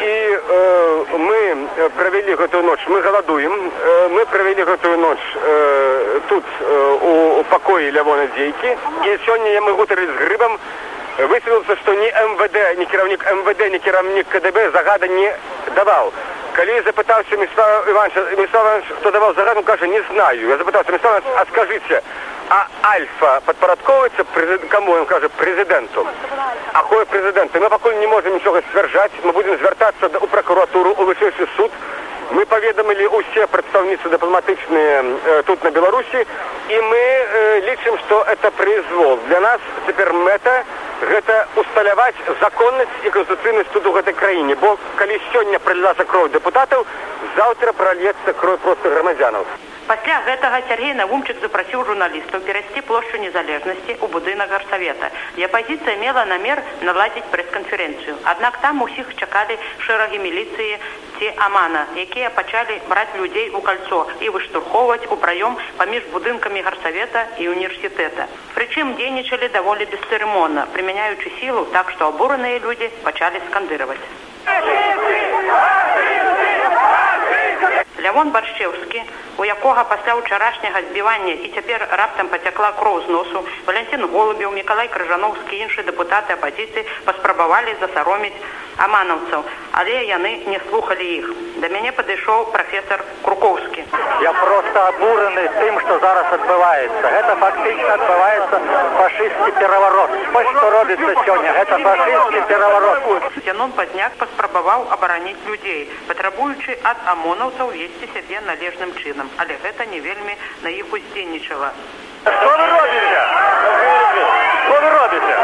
І 0.00 0.38
э, 0.48 1.04
мы 1.18 1.90
правялі 1.96 2.34
гэтую 2.34 2.62
ноч 2.62 2.80
мы 2.88 3.00
галадуем 3.02 3.52
э, 3.52 4.08
мы 4.08 4.24
правялі 4.26 4.64
гэтую 4.64 4.96
ноч 4.98 5.18
э, 5.34 6.20
тут 6.28 6.44
э, 6.60 6.98
у, 7.02 7.40
у 7.40 7.44
пакоі 7.44 7.90
лявона 7.90 8.26
дзейкі 8.36 8.70
і 9.04 9.18
сёння 9.26 9.60
мы 9.60 9.72
гутары 9.72 10.06
з 10.06 10.14
грыбам 10.24 10.58
высветліцца 11.18 11.76
што 11.82 11.94
ні 11.94 12.08
мвд 12.32 12.56
не 12.78 12.86
кіраўнік 12.86 13.26
мвд 13.32 13.60
не 13.72 13.78
кіраўнік 13.78 14.26
кДб 14.28 14.72
загада 14.72 15.06
не 15.06 15.34
даваў 15.76 16.12
калі 16.54 16.80
запытаўся 16.86 17.36
міслав 17.36 17.88
иванович 17.88 18.38
міслав 18.38 18.82
хто 18.98 19.10
даваў 19.10 19.34
загаду 19.34 19.62
кажа 19.62 19.86
не 19.86 20.02
знаю 20.10 20.48
я 20.48 20.56
запытаўся 20.56 20.92
міслав 20.92 21.22
а 21.36 21.44
скажыце 21.52 22.02
а 22.50 22.66
альфа 22.82 23.40
падпарадковваецца 23.46 24.24
кому 24.70 24.96
ён 24.96 25.06
кажа 25.06 25.28
прэзідэнту 25.28 26.06
ахое 26.72 27.04
прэзідэнта 27.04 27.60
мы 27.60 27.68
пакуль 27.70 27.98
не 27.98 28.06
можем 28.06 28.34
нічога 28.34 28.62
сцвярджаць 28.68 29.22
мы 29.22 29.32
будем 29.32 29.56
звяртацца 29.58 30.10
у 30.20 30.26
пракуратуру 30.26 30.94
у 30.98 31.04
вышэйшы 31.04 31.46
суд. 31.56 31.70
Мы 32.30 32.46
паведамілі 32.46 33.06
усе 33.18 33.46
прадстаўніцы 33.50 34.08
дыпламатычныя 34.08 35.02
э, 35.02 35.42
тут 35.46 35.64
на 35.64 35.70
беларусі 35.70 36.20
і 36.68 36.76
мы 36.80 37.00
э, 37.02 37.60
лічым 37.66 37.98
што 38.06 38.22
это 38.22 38.52
прызвол 38.52 39.18
для 39.26 39.40
нас 39.40 39.60
цяпер 39.86 40.12
мэта 40.12 40.62
гэта 41.00 41.46
усталяваць 41.56 42.14
законнасць 42.40 43.00
і 43.04 43.10
канстытуцыйнасць 43.10 43.72
тут 43.72 43.86
у 43.86 43.92
гэтай 43.92 44.14
краіне. 44.14 44.54
Бо 44.54 44.76
калі 44.96 45.20
сёння 45.32 45.58
прылілася 45.58 46.04
кроў 46.04 46.28
дэпутатаў 46.28 46.86
заўтра 47.36 47.72
прольецца 47.72 48.32
кроў 48.40 48.56
проста 48.64 48.88
грамадзянаў 48.88 49.44
Пасля 49.90 50.20
гэтага 50.22 50.58
Сергей 50.68 50.92
Навумчык 50.94 51.40
запрасіў 51.42 51.80
журналістаў 51.86 52.42
перайсці 52.46 52.82
плошчу 52.86 53.18
незалежнасці 53.22 53.96
ў 53.98 54.06
будынак 54.14 54.52
гарсавета. 54.54 55.08
І 55.34 55.46
апазіцыя 55.48 55.96
мела 55.98 56.22
намер 56.30 56.62
наладзіць 56.86 57.26
прэс-канферэнцыю. 57.32 58.14
Аднак 58.32 58.60
там 58.62 58.86
усіх 58.86 59.10
чакалі 59.18 59.58
шэрагі 59.86 60.22
міліцыі 60.22 60.78
ці 61.18 61.32
амана, 61.46 61.82
якія 62.06 62.30
пачалі 62.38 62.78
браць 62.86 63.18
людзей 63.18 63.50
у 63.50 63.64
кальцо 63.66 64.06
і 64.22 64.30
выштурхоўваць 64.30 65.10
у 65.10 65.18
праём 65.26 65.58
паміж 65.82 66.06
будынкамі 66.14 66.62
гарсавета 66.70 67.26
і 67.42 67.50
універсітэта. 67.56 68.30
Прычым 68.54 68.94
дзейнічалі 68.94 69.50
даволі 69.58 69.90
бесцырымонна, 69.90 70.70
прымяняючы 70.70 71.34
сілу 71.42 71.66
так, 71.74 71.90
што 71.96 72.14
абураныя 72.14 72.62
людзі 72.62 72.94
пачалі 73.02 73.42
скандыраваць. 73.50 74.06
Лявон 78.02 78.30
Баршчеўскі, 78.30 79.02
у 79.38 79.44
якога 79.44 79.84
пасля 79.84 80.14
ўчарашняга 80.20 80.80
збівання 80.88 81.34
і 81.44 81.52
цяпер 81.54 81.84
раптам 82.00 82.28
пацякла 82.28 82.72
кроў 82.80 83.00
з 83.04 83.08
носу, 83.08 83.44
Валянцін 83.66 84.04
Голубеў, 84.12 84.52
Мікалай 84.56 84.88
Крыжановскі, 84.88 85.60
іншыя 85.64 85.84
дэпутаты 85.84 86.36
апазіцыі 86.38 86.88
паспрабавалі 87.04 87.76
засароміць 87.80 88.36
аманаўцаў, 88.80 89.44
але 89.72 89.94
яны 90.08 90.32
не 90.46 90.60
слухалі 90.68 91.06
іх. 91.18 91.26
Да 91.60 91.68
мяне 91.68 91.92
падышоў 91.92 92.46
прафесор 92.52 93.04
Крукоўскі. 93.24 93.84
Я 94.24 94.32
проста 94.32 94.88
абураны 94.88 95.44
тым, 95.60 95.80
што 95.84 95.98
зараз 96.00 96.32
адбываецца. 96.36 97.04
Гэта 97.16 97.36
фактычна 97.42 97.92
адбываецца 97.98 98.60
фашысцкі 98.96 99.50
пераварот. 99.60 100.10
Вось 100.32 100.50
што 100.56 100.70
робіцца 100.76 101.12
сёння, 101.26 101.52
гэта 101.58 101.78
фашысцкі 101.84 102.40
пераварот. 102.48 103.28
Зянон 103.44 103.72
Пазняк 103.72 104.16
паспрабаваў 104.22 104.86
абараніць 104.96 105.44
людзей, 105.46 105.88
патрабуючы 106.08 106.78
ад 106.84 106.96
амонаўцаў 107.12 107.72
весці 107.90 108.06
сябе 108.14 108.40
належным 108.46 108.92
чынам, 109.02 109.28
але 109.36 109.56
гэта 109.62 109.86
не 109.86 110.00
вельмі 110.00 110.34
на 110.62 110.70
іх 110.70 110.86
уздзейнічала. 110.92 111.72
Што 112.22 112.50
вы 112.58 112.66
робіце? 112.70 113.22
Што 114.64 114.76
вы 114.80 114.90
робіце? 114.94 115.36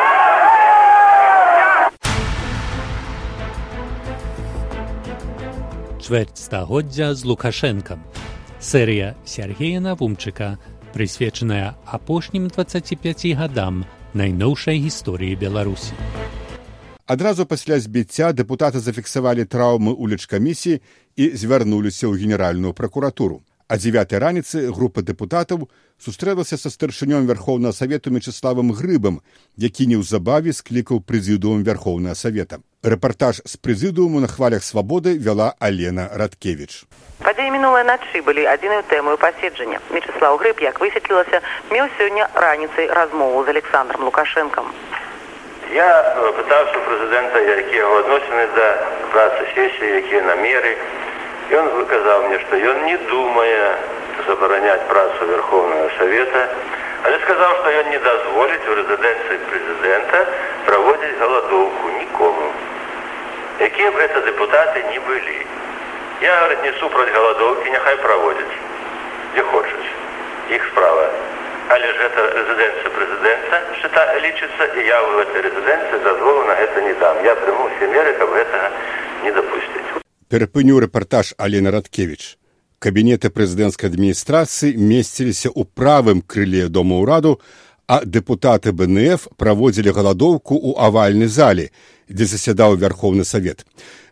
Чверть 6.06 6.38
стагоддзя 6.38 7.14
з 7.14 7.24
Лукашэнкам. 7.24 8.04
Серыя 8.60 9.16
Сергея 9.24 9.80
Навумчыка, 9.80 10.58
прысвечаная 10.94 11.74
апошнім 11.84 12.48
25 12.48 13.34
гадам 13.34 13.84
найноўшай 14.14 14.78
гісторыі 14.78 15.34
Беларусі. 15.36 15.92
Адразу 17.06 17.46
пасля 17.46 17.78
збіцця 17.78 18.32
дэпутаты 18.34 18.82
зафіксавалі 18.82 19.46
траўмы 19.46 19.94
ў 19.94 20.18
лічкамісіі 20.18 20.82
і 21.14 21.24
звярнуліся 21.38 22.10
ў 22.10 22.18
генеральную 22.18 22.74
пракуратуру. 22.74 23.46
А 23.70 23.78
дзевятай 23.78 24.18
раніцы 24.18 24.70
група 24.74 25.06
дэпутатаў 25.06 25.70
сустрэлася 26.02 26.58
са 26.58 26.70
старшынём 26.70 27.30
вярхоўнага 27.30 27.78
савету 27.78 28.10
мечыславам 28.10 28.74
грыбам, 28.74 29.22
які 29.54 29.86
неўзабаве 29.86 30.50
склікаў 30.50 31.02
прэзідуум 31.06 31.62
вярхоўнага 31.62 32.18
савета. 32.18 32.58
Рэпартаж 32.82 33.42
з 33.46 33.54
прэзідууму 33.54 34.18
на 34.18 34.26
хвалях 34.26 34.66
свабоды 34.66 35.14
вяла 35.14 35.54
Алена 35.62 36.10
Радкевіч. 36.10 36.90
Падзеі 37.22 37.54
мінулай 37.54 37.86
начы 37.86 38.18
былі 38.22 38.50
адзінаю 38.50 38.82
тэмаю 38.90 39.14
паседжання. 39.18 39.78
Мечыслаў 39.94 40.42
грыб, 40.42 40.58
як 40.62 40.82
высветлілася, 40.82 41.42
меў 41.70 41.86
сёння 41.98 42.26
раніцай 42.34 42.90
размову 42.90 43.46
з 43.46 43.54
Александром 43.54 44.10
Лукашэнкам. 44.10 44.74
Я 45.74 45.86
пытаўся 46.36 46.78
прэзідэнта, 46.86 47.40
якія 47.42 47.82
яго 47.82 47.96
адносіны 47.98 48.44
да 48.54 48.66
працы 49.10 49.46
сесіі, 49.54 49.96
якія 49.98 50.22
намеры. 50.22 50.76
Ён 51.50 51.66
выказаў 51.74 52.22
мне, 52.26 52.38
што 52.46 52.56
ён 52.70 52.84
не 52.86 52.96
думае 53.10 53.74
забараняць 54.28 54.86
працу 54.86 55.26
Верховнага 55.26 55.90
Савета, 55.98 56.48
але 57.02 57.18
сказаў, 57.18 57.50
што 57.58 57.74
ён 57.82 57.90
не 57.90 57.98
дазволіць 57.98 58.68
у 58.70 58.78
рэзідэнцыі 58.78 59.42
прэзідэнта 59.50 60.24
праводзіць 60.70 61.18
галадоўку 61.18 61.94
нікому. 61.98 62.50
Якія 63.58 63.90
б 63.90 63.94
гэта 64.06 64.22
дэпутаты 64.22 64.84
не 64.90 65.00
былі. 65.00 65.38
Я 66.22 66.36
не 66.62 66.72
супраць 66.78 67.10
галадоўкі, 67.10 67.70
няхай 67.70 67.96
праводзяць, 68.06 68.60
дзе 69.34 69.42
хочуць. 69.50 69.90
Іх 70.50 70.62
справа. 70.70 71.10
Але 71.74 71.88
ж 71.92 71.96
гэта 71.98 72.20
рэзідэнцыя 72.38 72.90
прэзідэнта 72.94 73.56
счыта 73.78 74.02
лічыцца 74.22 74.64
і 74.78 74.80
я 74.86 74.98
ў 75.02 75.10
гэтай 75.18 75.40
рэзідэнцыі 75.46 75.98
дазволу 76.06 76.42
на 76.46 76.54
гэта 76.60 76.78
не 76.86 76.94
дам. 77.02 77.16
Я 77.26 77.34
прыму 77.42 77.66
усе 77.66 77.86
меры, 77.90 78.12
каб 78.20 78.30
гэтага 78.38 78.68
не 79.24 79.32
дапусціць. 79.34 80.02
Перапыню 80.30 80.78
рэпартаж 80.86 81.34
Алена 81.38 81.74
Радкевіч. 81.74 82.38
Кабінеты 82.78 83.32
прэзідэнцкай 83.34 83.90
адміністрацыі 83.90 84.78
месціліся 84.78 85.50
ў 85.50 85.66
правым 85.74 86.22
крыле 86.22 86.68
дома 86.70 87.02
ўраду, 87.02 87.40
а 87.90 88.02
дэпутаты 88.06 88.70
БНФ 88.70 89.26
праводзілі 89.34 89.90
галадоўку 89.90 90.54
ў 90.54 90.70
авальнай 90.78 91.26
зале, 91.26 91.70
дзе 92.08 92.26
засядаў 92.26 92.76
вярхоўны 92.76 93.24
савет. 93.24 93.66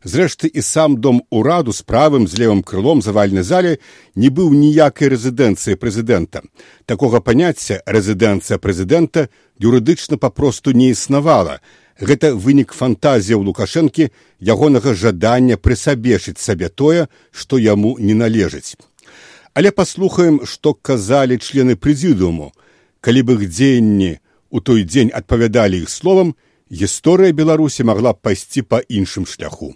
Зрэшты 0.04 0.48
і 0.48 0.60
сам 0.60 1.00
дом 1.00 1.22
ураду 1.30 1.72
з 1.72 1.82
правым 1.82 2.26
з 2.28 2.38
левым 2.38 2.62
крылом 2.62 3.02
завальнай 3.02 3.42
зале 3.42 3.78
не 4.14 4.28
быў 4.28 4.52
ніякай 4.52 5.08
рэзідэнцыі 5.08 5.80
прэзідэнта. 5.80 6.42
Такога 6.86 7.20
паняцця 7.20 7.80
рэзідэнцыя 7.86 8.58
прэзідэнта 8.58 9.28
юрыдычна 9.58 10.18
папросту 10.18 10.72
не 10.72 10.90
існавала. 10.90 11.60
Гэта 12.00 12.34
вынік 12.34 12.74
фантазіяў 12.74 13.46
лукашэнкі 13.46 14.10
ягонага 14.42 14.94
жадання 14.94 15.56
прысабешыць 15.56 16.42
сабе 16.42 16.68
тое, 16.68 17.06
што 17.30 17.56
яму 17.56 17.96
не 17.98 18.14
належыць. 18.14 18.74
Але 19.54 19.70
паслухаем, 19.70 20.42
што 20.44 20.74
казалі 20.74 21.38
члены 21.38 21.78
прэзідыуму, 21.78 22.50
калі 23.00 23.20
бы 23.22 23.38
іх 23.38 23.46
дзеянні 23.48 24.18
у 24.50 24.60
той 24.60 24.82
дзень 24.82 25.14
адпавядалі 25.14 25.86
іх 25.86 25.88
словам, 25.88 26.34
гісторыя 26.74 27.30
беларусі 27.30 27.86
магла 27.86 28.12
пайсці 28.18 28.66
па 28.66 28.82
іншым 28.90 29.26
шляху. 29.30 29.74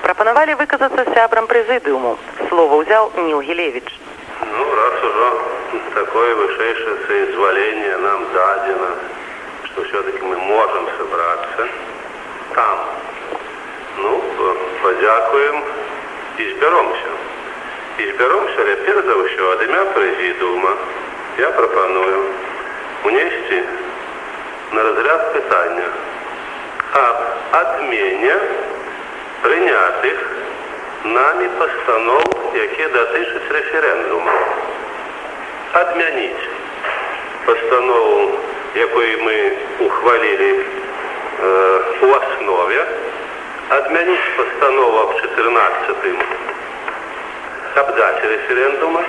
Прапанавалі 0.00 0.56
выказацца 0.56 1.04
сябрам 1.12 1.44
прэзідыуму. 1.50 2.16
Слова 2.48 2.80
ўзяў 2.80 3.12
нілгілевич 3.28 3.88
ну 4.52 4.64
раз 4.78 5.04
ужо 5.08 5.28
такое 5.94 6.30
вышэйшае 6.40 6.96
соизваленне 7.06 7.96
нам 8.04 8.24
дадзена 8.32 8.90
что 9.66 9.84
все 9.84 10.02
таки 10.02 10.22
мы 10.24 10.36
можем 10.36 10.88
собраться 10.98 11.68
там. 12.54 12.78
Ну 13.98 14.22
подзякуем 14.82 15.62
і 16.38 16.42
збяромся. 16.52 17.12
І 17.98 18.08
збяромся 18.12 18.58
але 18.64 18.76
перш 18.88 19.04
за 19.10 19.18
ўсё 19.20 19.52
ад 19.52 19.66
імя 19.68 19.84
прэзідуума 19.98 20.72
я 21.44 21.50
прапаную 21.60 22.24
унесці 23.04 23.60
на 24.72 24.82
разряд 24.88 25.32
пытання 25.36 26.01
об 26.92 27.16
отмене 27.52 28.36
принятых 29.42 30.18
нами 31.04 31.48
постанов, 31.58 32.24
якія 32.54 32.88
датычаць 32.88 33.48
рэферэндума. 33.50 34.34
Адмяніць 35.72 36.48
пастанову, 37.46 38.38
якую 38.76 39.12
мы 39.24 39.36
ухвалілі 39.80 40.52
э, 40.52 41.80
у 42.02 42.12
аснове, 42.12 42.86
адмяніць 43.68 44.36
пастанову 44.36 44.98
аб 44.98 45.20
14 45.20 45.82
абдаче 47.74 48.26
рэферэндума 48.36 49.02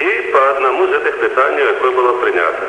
і 0.00 0.10
па 0.34 0.40
аднаму 0.50 0.86
з 0.86 0.90
гэтых 0.98 1.20
пытанняў, 1.22 1.66
якое 1.78 1.90
было 1.90 2.12
прынята. 2.18 2.66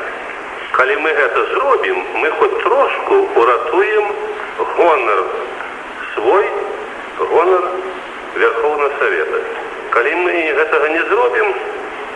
Калі 0.72 0.96
мы 1.04 1.10
гэта 1.12 1.40
зробім, 1.52 1.98
мы 2.16 2.30
хоць 2.30 2.62
трошку 2.62 3.14
уратуем 3.36 4.04
гонар 4.76 5.18
свой 6.14 6.46
гонар 7.18 7.64
Верховна 8.36 8.88
Савета. 8.98 9.40
Калі 9.90 10.14
мы 10.14 10.32
гэтага 10.56 10.88
не 10.88 11.02
зробім, 11.10 11.54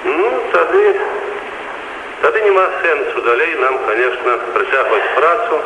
ну 0.04 0.30
тады 0.52 0.84
тады 2.22 2.42
няма 2.46 2.64
сэнсу 2.82 3.22
далей 3.22 3.54
нам, 3.60 3.78
конечно, 3.86 4.38
працягваць 4.54 5.14
працу 5.16 5.60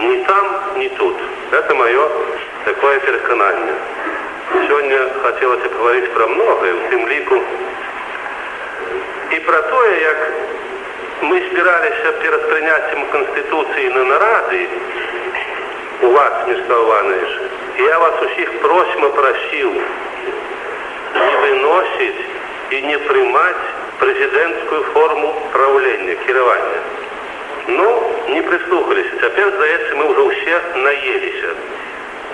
ні 0.00 0.16
там, 0.28 0.46
ні 0.76 0.88
тут. 0.88 1.16
Это 1.50 1.74
маё 1.74 2.08
такое 2.64 3.00
перакананне. 3.00 3.74
Сёння 4.68 4.98
хацелася 5.22 5.68
пагаварыць 5.74 6.12
пра 6.14 6.26
многае 6.26 6.72
у 6.72 6.82
тым 6.92 7.08
ліку 7.08 7.42
і 9.30 9.40
пра 9.40 9.60
тое, 9.62 10.00
як 10.00 10.18
мы 11.22 11.42
збіраліся 11.50 12.12
перад 12.22 12.48
прыняццем 12.48 13.06
канстытуцыі 13.12 13.88
на 13.94 14.04
нарады. 14.04 14.62
У 16.02 16.10
вас 16.14 16.34
містаўваныя 16.46 17.26
ж 17.26 17.48
я 17.78 17.98
вас 17.98 18.22
усіх 18.22 18.60
просьма 18.60 19.08
прасіў 19.16 19.72
не 21.14 21.34
выносіць 21.42 22.22
і 22.70 22.80
не 22.86 22.98
прымаць 23.06 23.66
прэзідэнцкую 23.98 24.82
форму 24.94 25.34
праўлення 25.52 26.14
кіравання 26.26 26.80
ну 27.68 27.88
не 28.28 28.42
прыслухаліся 28.42 29.20
цяпер 29.20 29.52
здаецца 29.56 30.00
мы 30.00 30.08
ўжо 30.10 30.26
ўсе 30.30 30.62
наеліся 30.86 31.54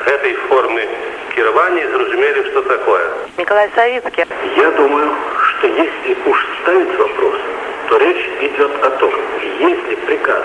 гэтай 0.07 0.35
формы 0.49 0.89
кіравання 1.35 1.89
зразумелі 1.93 2.45
что 2.51 2.63
такое. 2.63 3.05
Николай 3.39 3.69
Савицкий. 3.75 4.25
я 4.57 4.71
думаю 4.71 5.11
что 5.49 5.67
если 5.67 6.17
уж 6.27 6.47
ставить 6.63 6.99
вопрос 6.99 7.39
то 7.41 7.64
речь 7.99 8.31
идет 8.41 8.85
о 8.85 8.91
том, 8.91 9.13
если 9.59 9.95
приказ 10.07 10.45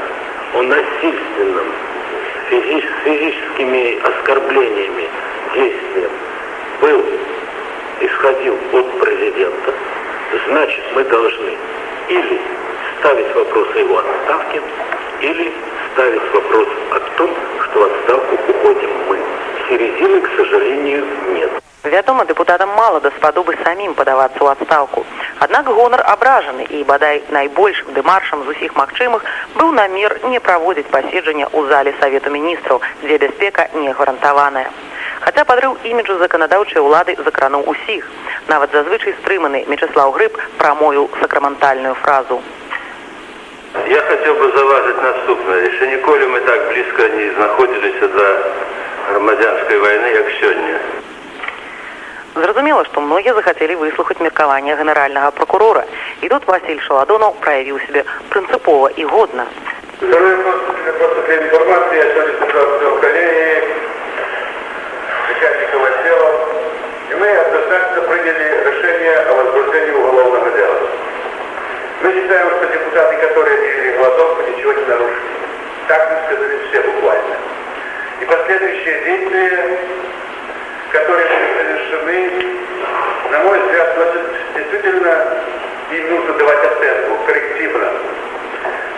о 0.53 0.61
насильственном 0.61 1.67
физи 2.49 2.83
физическими 3.03 3.99
оскорблениями 4.03 5.09
действием 5.53 6.11
был, 6.81 7.03
исходил 8.01 8.57
от 8.73 8.99
президента, 8.99 9.73
значит 10.47 10.83
мы 10.95 11.03
должны 11.03 11.57
или 12.09 12.41
ставить 12.99 13.33
вопрос 13.35 13.67
о 13.75 13.79
его 13.79 13.97
отставке, 13.99 14.61
или 15.21 15.53
ставить 15.93 16.33
вопрос 16.33 16.67
о 16.91 16.99
том, 17.17 17.29
что 17.63 17.79
в 17.79 17.83
отставку 17.83 18.35
уходим 18.51 18.89
мы. 19.07 19.19
Середины, 19.69 20.21
к 20.21 20.29
сожалению, 20.37 21.05
нет. 21.33 21.51
Вядома, 21.83 22.25
дэпутатам 22.25 22.69
мала 22.75 22.99
даспадобы 22.99 23.55
самім 23.63 23.93
падавацца 23.95 24.35
ў 24.35 24.51
адстаўку. 24.51 25.05
Аднак 25.39 25.71
гонар 25.71 26.03
абражаны 26.11 26.67
і 26.67 26.83
бадай 26.83 27.23
найбольшым 27.31 27.93
дэмаршам 27.95 28.43
з 28.43 28.51
усіх 28.51 28.75
магчымых 28.75 29.23
быў 29.55 29.71
намер 29.71 30.19
не 30.27 30.43
праводзіць 30.43 30.91
паседжання 30.91 31.47
ў 31.47 31.71
зале 31.71 31.95
савету 32.01 32.35
міністраў, 32.35 32.83
дзе 33.07 33.17
бяспека 33.23 33.69
не 33.79 33.95
гарантаваная. 33.95 34.67
Хаця 35.23 35.47
падрыў 35.47 35.79
іміджу 35.87 36.19
заканадаўчай 36.19 36.83
улады 36.83 37.15
закрануў 37.15 37.63
усіх. 37.71 38.03
Нават 38.51 38.75
зазвычай 38.75 39.15
стрыманы 39.23 39.63
Мечыслаў 39.71 40.11
Грыб 40.11 40.35
прамою 40.59 41.07
сакраментальную 41.21 41.95
фразу. 42.03 42.43
Я 43.87 44.01
хотел 44.01 44.35
бы 44.35 44.51
заважить 44.51 45.01
наступное. 45.01 45.63
Еще 45.63 45.87
ніколі 45.87 46.25
мы 46.27 46.39
так 46.41 46.71
близко 46.73 47.07
не 47.07 47.31
знаходзіліся 47.39 48.07
до 48.07 48.27
грамадзянской 49.11 49.79
войны, 49.79 50.15
как 50.15 50.27
сегодня. 50.41 50.98
Зразумела, 52.34 52.84
што 52.84 53.00
многія 53.00 53.34
захацелі 53.34 53.76
выслухаць 53.78 54.18
меркаванне 54.18 54.74
генеральнага 54.74 55.30
прокурора. 55.30 55.84
І 56.20 56.28
тут 56.28 56.46
Васіль 56.50 56.80
Шаладонаў 56.82 57.38
праявіў 57.38 57.78
сябе 57.86 58.02
прынцыпова 58.30 58.90
і 58.96 59.04
годна. 59.04 59.46
Второй 60.02 60.34
вопрос, 60.34 60.74
просто 60.98 61.22
для 61.22 61.36
информации, 61.36 61.96
я 61.96 62.06
сегодня 62.10 62.34
собрался 62.40 62.90
в 62.90 63.00
коллегии 63.00 63.62
начальников 65.28 65.80
отдела, 65.90 66.30
и 67.10 67.14
мы 67.14 67.28
однозначно 67.28 68.02
приняли 68.02 68.46
решение 68.66 69.16
о 69.30 69.32
возбуждении 69.34 69.92
уголовного 69.92 70.50
дела. 70.58 70.78
Мы 72.02 72.12
считаем, 72.12 72.48
что 72.50 72.66
депутаты, 72.66 73.16
которые 73.16 73.56
делили 73.62 73.96
голодовку, 73.96 74.42
ничего 74.50 74.72
не 74.72 74.84
нарушили. 74.86 75.30
Так 75.86 76.10
мы 76.10 76.16
сказали 76.26 76.60
все 76.68 76.80
буквально. 76.82 77.36
И 78.20 78.24
последующие 78.24 79.04
действия 79.04 79.78
которые 80.94 81.28
были 81.28 81.37
совершены, 81.89 82.29
на 83.31 83.39
мой 83.39 83.59
взгляд, 83.59 83.97
носят 83.97 84.21
действительно 84.55 85.27
им 85.91 86.09
нужно 86.11 86.33
давать 86.33 86.59
оценку 86.59 87.17
коррективно. 87.25 87.91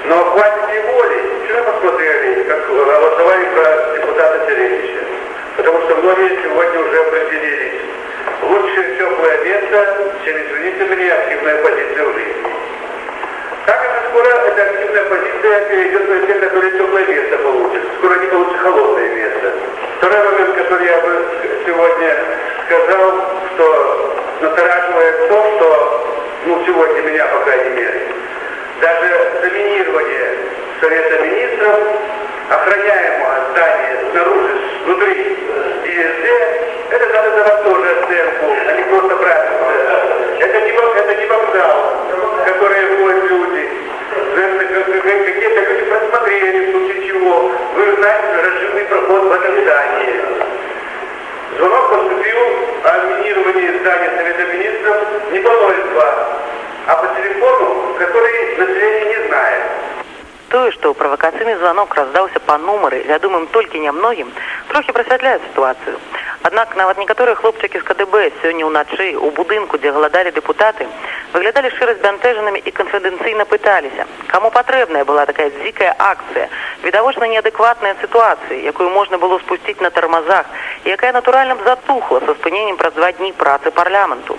Но 0.06 0.24
хватит 0.26 0.76
и 0.76 0.92
воли. 0.92 1.22
Вчера 1.44 1.64
посмотрели, 1.64 2.44
как 2.44 2.68
голосовали 2.68 3.46
про 3.46 3.98
депутата 3.98 4.46
Теревича. 4.48 5.00
Потому 5.58 5.82
что 5.82 5.96
многие 5.96 6.42
сегодня 6.44 6.80
уже 6.80 7.00
определились. 7.00 7.82
Лучше 8.42 8.98
теплое 8.98 9.38
место, 9.44 10.12
чем, 10.26 10.36
извините 10.38 10.96
меня, 10.96 11.16
активная 11.16 11.58
позиция 11.64 12.06
в 12.06 12.14
жизни. 12.14 12.54
Как 13.66 13.86
это 13.86 14.10
скоро 14.10 14.28
эта 14.28 14.64
активная 14.64 15.06
позиция 15.06 15.66
перейдет 15.70 16.10
на 16.10 16.28
те, 16.28 16.34
которые 16.34 16.72
теплое 16.72 17.06
место 17.06 17.38
получат. 17.38 17.84
Скоро 18.00 18.14
они 18.16 18.28
получат 18.28 18.58
холодное 18.58 19.10
место. 19.16 19.54
Второй 19.98 20.32
момент, 20.32 20.56
который 20.56 20.88
я 20.88 20.98
бы 20.98 21.26
сегодня 21.66 22.18
сказал, 22.72 23.14
что 23.54 24.16
настораживает 24.40 25.28
то, 25.28 25.54
что, 25.56 26.08
ну, 26.46 26.64
сегодня 26.66 27.02
меня, 27.02 27.26
по 27.28 27.40
крайней 27.40 27.70
мере, 27.72 28.02
даже 28.80 29.32
доминирование 29.42 30.38
Совета 30.80 31.20
Министров, 31.20 31.80
охраняемого 32.50 33.36
здания 33.52 33.98
снаружи, 34.12 34.58
внутри 34.86 35.38
везде, 35.84 36.62
это 36.92 37.06
надо 37.14 37.32
давать 37.32 37.64
тоже 37.64 37.90
оценку, 37.90 38.56
а 38.68 38.74
не 38.74 38.84
просто 38.84 39.16
брать. 39.18 39.50
Это 40.40 40.62
не, 40.62 40.72
это 40.72 41.16
не 41.16 41.26
вокзал, 41.26 41.94
который 42.46 42.86
входят 42.96 43.32
люди. 43.32 43.70
Какие-то 45.26 45.62
люди 45.62 45.84
просмотрели, 45.90 46.66
в 46.66 46.72
случае 46.72 47.08
чего. 47.08 47.52
Вы 47.76 47.96
знаете, 47.96 48.42
разжимный 48.42 48.86
проход 48.86 49.24
в 49.24 49.32
этом 49.32 49.62
здании. 49.62 50.22
Звонок 51.58 51.90
поступил 51.90 52.38
о 52.84 52.98
минировании 53.06 53.80
здания 53.80 54.12
Совета 54.18 54.46
Министров 54.54 54.98
не 55.32 55.40
по 55.40 55.50
02, 55.50 56.28
а 56.88 56.96
по 56.96 57.08
телефону, 57.16 57.96
который 58.00 58.58
население 58.58 59.06
не 59.06 59.28
знает. 59.28 59.62
Тое, 60.50 60.72
што 60.72 60.94
правакацыйны 60.94 61.58
званок 61.58 61.94
раздаўся 61.96 62.40
па 62.40 62.58
нумары, 62.58 63.04
вядомым 63.08 63.48
толькі 63.48 63.80
нямногім, 63.80 64.32
трохі 64.70 64.92
прасвятляе 64.92 65.40
сітуацыю. 65.50 65.98
Аднак 66.44 66.76
нават 66.76 66.98
некаторыя 66.98 67.36
хлопчыкі 67.38 67.80
з 67.80 67.86
КДБ 67.86 68.32
сёння 68.42 68.66
ўначы 68.66 69.14
ў 69.14 69.30
будынку, 69.38 69.78
дзе 69.78 69.94
галадалі 69.94 70.34
дэпутаты, 70.34 70.88
выглядалі 71.34 71.70
шчыра 71.70 71.94
збянтэжанымі 72.00 72.58
і 72.66 72.72
канфідэнцыйна 72.74 73.46
пыталіся, 73.46 74.08
каму 74.34 74.50
патрэбная 74.50 75.06
была 75.06 75.26
такая 75.30 75.54
дзікая 75.62 75.94
акцыя, 75.98 76.50
відавочна 76.82 77.30
неадэкватная 77.30 77.94
сітуацыя, 78.02 78.58
якую 78.58 78.90
можна 78.90 79.22
было 79.22 79.38
спусціць 79.46 79.86
на 79.86 79.94
тармазах, 79.94 80.50
і 80.86 80.90
якая 80.90 81.14
натуральна 81.14 81.56
б 81.56 81.62
затухла 81.62 82.26
са 82.26 82.34
спыненнем 82.42 82.82
праз 82.82 82.98
два 82.98 83.12
дні 83.12 83.34
працы 83.38 83.70
парламенту. 83.70 84.34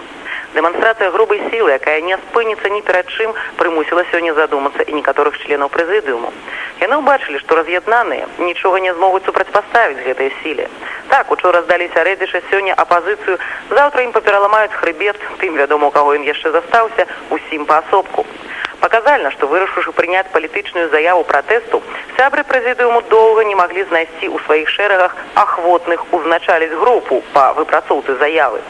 Дэманстрацыя 0.52 1.10
грубай 1.10 1.40
сілы, 1.48 1.72
якая 1.80 2.00
не 2.04 2.16
спыніцца 2.28 2.68
ні 2.68 2.82
перад 2.84 3.08
чым, 3.08 3.32
прымусіла 3.56 4.04
сёння 4.12 4.34
задумацца 4.36 4.84
і 4.84 4.92
некаторых 4.92 5.38
членаў 5.40 5.72
прэзідыуму. 5.72 6.28
Яны 6.84 6.98
ўбачылі, 7.00 7.40
што 7.40 7.56
раз'яднаныя 7.56 8.28
нічога 8.36 8.80
не 8.84 8.92
змогуць 8.92 9.24
супрацьпаставіць 9.24 10.04
гэтай 10.04 10.28
сіле. 10.42 10.68
Так, 11.08 11.32
учора 11.32 11.62
здаліся 11.62 12.04
рэдзіша 12.04 12.42
сёння 12.50 12.76
апазіцыю, 12.76 13.38
заўтра 13.70 14.04
ім 14.04 14.12
папераламаюць 14.12 14.76
хрыбет, 14.76 15.16
тым 15.40 15.56
вядома, 15.56 15.88
у 15.88 15.90
каго 15.90 16.12
ён 16.20 16.28
яшчэ 16.28 16.52
застаўся, 16.52 17.08
усім 17.30 17.64
паасобку. 17.64 18.26
Паказальна, 18.84 19.30
што 19.30 19.46
вырашыўшы 19.46 19.92
прыняць 19.96 20.28
палітычную 20.36 20.90
заяву 20.90 21.24
пратэсту, 21.24 21.80
сябры 22.18 22.44
прэзідыуму 22.44 23.00
доўга 23.08 23.44
не 23.48 23.54
маглі 23.54 23.88
знайсці 23.88 24.28
ў 24.28 24.36
сваіх 24.44 24.68
шэрагах 24.68 25.16
ахвотных 25.34 26.04
узначаліць 26.12 26.76
групу 26.76 27.22
па 27.32 27.52
выпрацоўцы 27.56 28.18
заявы. 28.18 28.60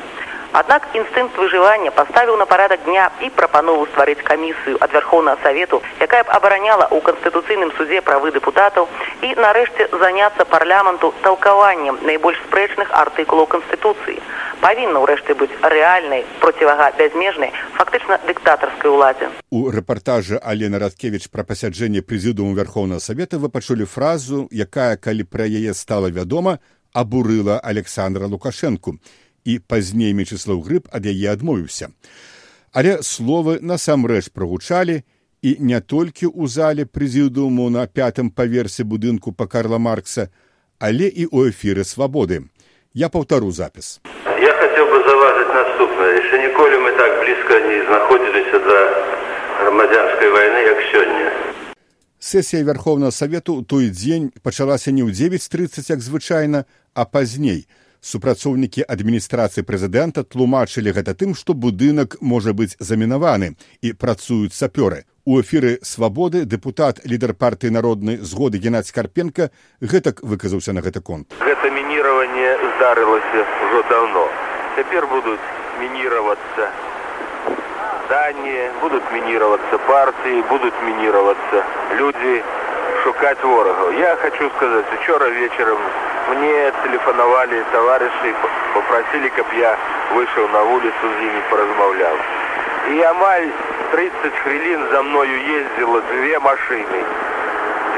Аднак 0.53 0.85
інстынкт 0.93 1.39
выжывання 1.41 1.91
паставіў 1.97 2.37
на 2.37 2.45
парадак 2.45 2.85
дня 2.85 3.09
і 3.25 3.31
прапанову 3.33 3.87
стварыць 3.89 4.21
камісію 4.21 4.77
ад 4.85 4.93
вярхоўнага 4.93 5.41
савету, 5.41 5.81
якая 5.97 6.29
б 6.29 6.29
абараняла 6.29 6.93
ў 6.93 7.01
канстытуцыйным 7.01 7.73
судзе 7.81 8.05
правы 8.05 8.37
дэпутатаў 8.37 8.85
і 9.25 9.33
нарэшце 9.41 9.89
заняцца 9.97 10.45
парламенту 10.45 11.15
талкаваннем 11.25 11.97
найбольш 12.05 12.37
спрэчных 12.45 12.93
артыкулаў 12.93 13.49
канстытуцыі. 13.49 14.21
Павінна 14.61 15.01
ўрэшце 15.01 15.33
быць 15.41 15.57
рэальнай 15.65 16.29
процівага 16.45 16.93
бязмежнай 17.01 17.57
фактычна 17.81 18.21
дыктатарскай 18.29 18.93
уладзе. 18.93 19.33
У 19.49 19.73
рэпартажы 19.73 20.37
Алена 20.37 20.77
Радкевіч 20.85 21.33
пра 21.33 21.49
пасяджэнне 21.49 22.05
прэзідуму 22.05 22.53
вярхоўнага 22.53 23.01
савета 23.01 23.41
вы 23.41 23.49
пачулі 23.49 23.89
фразу, 23.89 24.53
якая 24.53 25.01
калі 25.01 25.25
пра 25.25 25.49
яе 25.49 25.73
стала 25.73 26.13
вядома, 26.13 26.61
абурыла 26.93 27.57
Александра 27.65 28.29
Лукашэнку 28.29 29.01
і 29.45 29.59
пазней 29.59 30.13
мечыслаў 30.13 30.63
грыб 30.63 30.87
ад 30.91 31.07
яе 31.07 31.33
адмовіўся. 31.33 31.91
Але 32.73 33.03
словы 33.03 33.59
насамрэч 33.61 34.31
прагучалі 34.33 35.03
і 35.43 35.57
не 35.59 35.81
толькі 35.81 36.31
ў 36.31 36.47
зале 36.47 36.87
прэзідыуму 36.87 37.69
на 37.69 37.87
пятым 37.87 38.31
паверсе 38.31 38.87
будынку 38.87 39.33
па 39.33 39.47
Карла 39.47 39.79
Маркса, 39.79 40.31
але 40.79 41.11
і 41.11 41.27
ў 41.27 41.51
эфіры 41.51 41.85
свабоды. 41.85 42.49
Я 42.95 43.09
паўтару 43.09 43.51
запіс. 43.51 44.01
Я 44.41 44.53
хацеў 44.55 44.87
бы 44.89 44.99
заважыць 45.09 45.53
наступнае. 45.53 46.11
яшчэ 46.23 46.37
ніколі 46.47 46.77
мы 46.87 46.91
так 46.97 47.13
блізка 47.21 47.55
не 47.67 47.79
знаходзіліся 47.89 48.59
да 48.69 48.79
грамадзянскай 49.61 50.29
вайны, 50.31 50.61
як 50.73 50.79
сёння. 50.95 51.27
Сесія 52.19 52.63
вярхоўнага 52.63 53.11
савету 53.11 53.59
ў 53.59 53.67
той 53.67 53.91
дзень 53.91 54.31
пачалася 54.43 54.95
не 54.95 55.03
ў 55.03 55.11
9:30 55.11 55.91
як 55.91 56.01
звычайна, 56.01 56.65
а 56.95 57.05
пазней 57.05 57.67
супрацоўнікі 58.03 58.85
адміністрацыі 58.95 59.63
прэзідэнта 59.63 60.27
тлумачылі 60.27 60.93
гэта 60.99 61.15
тым 61.15 61.39
што 61.39 61.55
будынак 61.55 62.19
можа 62.21 62.53
быць 62.53 62.75
замінаваны 62.79 63.55
і 63.81 63.95
працуюць 63.95 64.53
сапёры. 64.53 65.07
У 65.25 65.39
эфіры 65.39 65.79
свабоды 65.87 66.43
дэпутат 66.45 67.07
лідар 67.07 67.33
партыі 67.33 67.71
народнай 67.71 68.19
згоды 68.19 68.59
геннадзь 68.59 68.91
карпенко 68.91 69.51
гэтак 69.81 70.23
выказаўся 70.27 70.75
на 70.75 70.83
гэты 70.83 71.01
конт. 71.01 71.31
Гэта 71.39 71.71
мініраванне 71.71 72.59
здарылася 72.75 73.47
ўжо 73.67 73.83
даўно. 73.89 74.27
Цяпер 74.75 75.07
будуць 75.07 75.47
мініравацца 75.79 76.73
здания 78.13 78.71
будут 78.83 79.03
мініравацца 79.13 79.79
партыі 79.87 80.43
будуць 80.51 80.79
мініравацца 80.85 81.63
людзі 81.97 82.35
шукаць 83.05 83.43
ворагаў. 83.43 83.93
Я 83.99 84.17
хочу 84.17 84.51
сказаць 84.57 84.91
учора 84.99 85.31
вечарам 85.39 85.79
мне 86.29 86.73
телефоновали 86.85 87.65
товарищи, 87.73 88.35
попросили, 88.75 89.29
каб 89.29 89.47
я 89.55 89.77
вышел 90.15 90.49
на 90.49 90.63
улицу 90.63 91.03
с 91.03 91.21
ними 91.21 91.43
поразмовлял. 91.51 92.17
И 92.91 93.01
амаль 93.03 93.51
30 93.93 94.15
хвилин 94.43 94.89
за 94.91 95.03
мною 95.03 95.37
ездило 95.43 96.01
две 96.01 96.39
машины. 96.39 97.05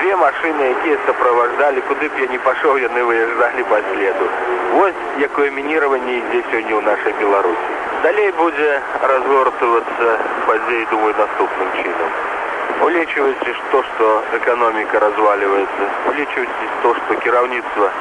Две 0.00 0.16
машины, 0.16 0.62
якія 0.62 0.98
сопровождали, 1.06 1.80
куды 1.80 2.08
б 2.08 2.20
я 2.20 2.26
не 2.26 2.38
пошел, 2.38 2.76
яны 2.76 3.04
выезжали 3.04 3.62
по 3.62 3.80
следу. 3.92 4.28
Вот 4.72 4.94
якое 5.18 5.50
мінирование 5.50 6.18
ідзе 6.18 6.42
сёння 6.50 6.74
ў 6.76 6.82
нашай 6.82 7.12
Беларусі. 7.20 7.74
Далей 8.02 8.32
будзе 8.32 8.82
разгортывацца 9.00 10.18
падзей, 10.46 10.86
думаю, 10.90 11.14
наступным 11.16 11.68
чынам. 11.80 12.33
Улечивайте 12.81 13.55
то, 13.71 13.83
что 13.83 14.23
экономика 14.33 14.99
разваливается. 14.99 15.83
Улечивайте 16.07 16.65
то, 16.81 16.95
что 16.95 17.15
кіраўніцтва 17.15 17.91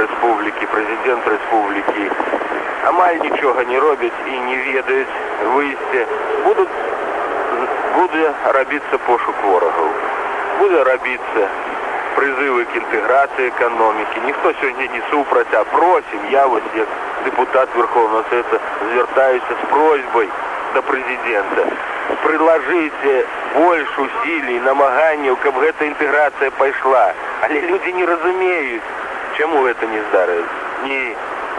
рэспублікі 0.00 0.66
прэзідэнт 0.72 1.28
рэспублікі 1.32 2.10
амаль 2.90 3.18
нічога 3.22 3.64
не 3.70 3.78
робяць 3.78 4.18
і 4.32 4.40
не 4.48 4.56
ведаюць 4.66 5.16
выйсце 5.54 6.02
будуць 6.44 6.74
будзе 7.94 8.32
рабіцца 8.58 9.00
пошук 9.06 9.40
ворагаў 9.46 9.90
будзе 10.60 10.82
рабіцца 10.90 11.48
прызывы 12.18 12.64
к 12.70 12.80
інтэграцыі 12.82 13.50
эканомікі 13.52 14.24
ніхто 14.28 14.54
сёння 14.60 14.88
не 14.94 15.02
супраць 15.10 15.58
а 15.60 15.64
просім 15.72 16.30
я 16.36 16.46
вось 16.54 16.70
як 16.76 16.88
депутат 17.24 17.76
верховного 17.76 18.24
совета 18.30 18.60
звяртаюся 18.92 19.60
з 19.60 19.70
просьбай 19.74 20.32
да 20.74 20.82
прэзідэнта 20.90 21.70
Прылажыце 22.23 23.13
больш 23.55 23.99
усілій 24.05 24.59
намаганняў 24.67 25.37
каб 25.43 25.59
гэта 25.63 25.85
інтэграцыя 25.91 26.51
пайшла. 26.59 27.13
Але 27.41 27.61
людзі 27.69 27.93
не 27.93 28.05
разумеюць 28.05 28.89
чаму 29.37 29.63
гэта 29.67 29.87
не 29.87 30.01
здарыць 30.09 30.51
не 30.87 31.01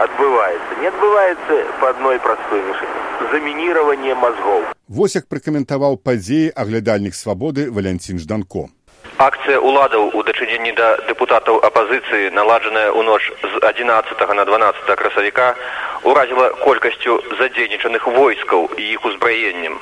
адбываецца. 0.03 0.71
Не 0.81 0.87
адбываецца 0.93 1.55
по 1.79 1.89
адной 1.89 2.19
простой 2.19 2.61
мішыні 2.61 3.03
замінирование 3.31 4.15
мозгоў 4.15 4.63
вось 4.87 5.15
як 5.15 5.27
пракаментаваў 5.27 5.97
падзеі 6.07 6.53
аглядальнік 6.63 7.15
свабоды 7.17 7.69
валянцін 7.71 8.19
жданко. 8.19 8.69
Акцыя 9.17 9.59
уладаў 9.59 10.11
у 10.13 10.23
дачыненні 10.27 10.73
да 10.77 10.89
дэпутатаў 11.07 11.59
апазіцыі 11.69 12.29
наладжаная 12.37 12.89
ў 12.91 13.01
ноч 13.07 13.21
з 13.41 13.53
11 13.69 14.21
на 14.39 14.45
12 14.45 14.95
красавіка 15.01 15.55
уразіла 16.03 16.49
колькасцю 16.63 17.19
задзейнічаных 17.39 18.07
войскаў 18.07 18.69
і 18.77 18.83
іх 18.93 19.05
узбраеннем 19.05 19.79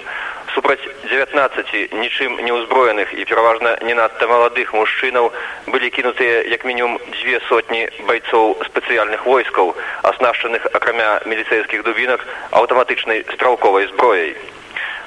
супраць 0.53 0.83
19 1.09 1.93
нічым 1.93 2.37
не 2.45 2.51
ўзброеных 2.51 3.13
і 3.13 3.25
пераважна 3.25 3.77
не 3.87 3.93
надта 3.95 4.27
маладых 4.27 4.73
мужчынаў 4.73 5.31
былі 5.67 5.89
кінутыя 5.97 6.43
як 6.53 6.65
мінімум 6.65 6.99
дзве 7.17 7.39
сотні 7.49 7.87
байцоў 8.07 8.55
спецыяльных 8.69 9.25
войскаў 9.25 9.75
аснашчаных 10.13 10.65
акрамя 10.73 11.11
міліцэйскіх 11.25 11.83
дубінак 11.83 12.25
аўтаматычнай 12.51 13.23
стралковай 13.33 13.87
зброяй 13.93 14.35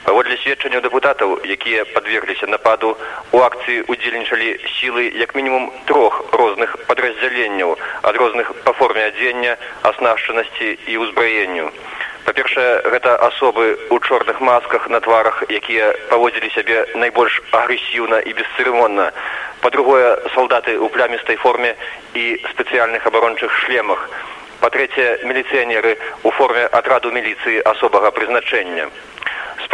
паводле 0.04 0.36
сведчанняў 0.42 0.82
дэпутатаў 0.84 1.30
якія 1.56 1.84
падвергліся 1.92 2.46
нападу 2.46 2.92
у 3.32 3.40
акцыі 3.44 3.84
удзельнічалі 3.88 4.50
сілы 4.76 5.08
як 5.20 5.34
мінімум 5.34 5.72
трох 5.88 6.20
розных 6.32 6.76
падраздзяленняў 6.88 7.76
ад 8.02 8.16
розных 8.22 8.52
па 8.64 8.72
форме 8.80 9.08
адзення 9.12 9.56
аснашчанасці 9.92 10.76
і 10.86 11.00
ўзбраенню 11.04 11.72
па-першае 12.24 12.90
гэта 12.92 13.14
асобы 13.28 13.64
ў 13.92 13.96
чорных 14.08 14.40
масках 14.40 14.88
на 14.88 15.00
тварах 15.04 15.44
якія 15.48 15.92
паводзілі 16.10 16.50
сябе 16.56 16.78
найбольш 16.96 17.40
агрэсіўна 17.52 18.20
і 18.24 18.32
бесцырымонна. 18.38 19.10
Па-другое 19.60 20.16
салдаты 20.34 20.76
ў 20.76 20.88
плямістай 20.92 21.36
форме 21.36 21.76
і 22.14 22.24
спецыяльных 22.52 23.06
абарончых 23.06 23.52
шлемах. 23.64 24.08
Па-трэцяе 24.60 25.24
міліцыянеры 25.28 25.96
ў 26.24 26.30
форме 26.38 26.64
атраду 26.72 27.12
міліцыі 27.12 27.60
асобага 27.68 28.10
прызначэння 28.16 28.88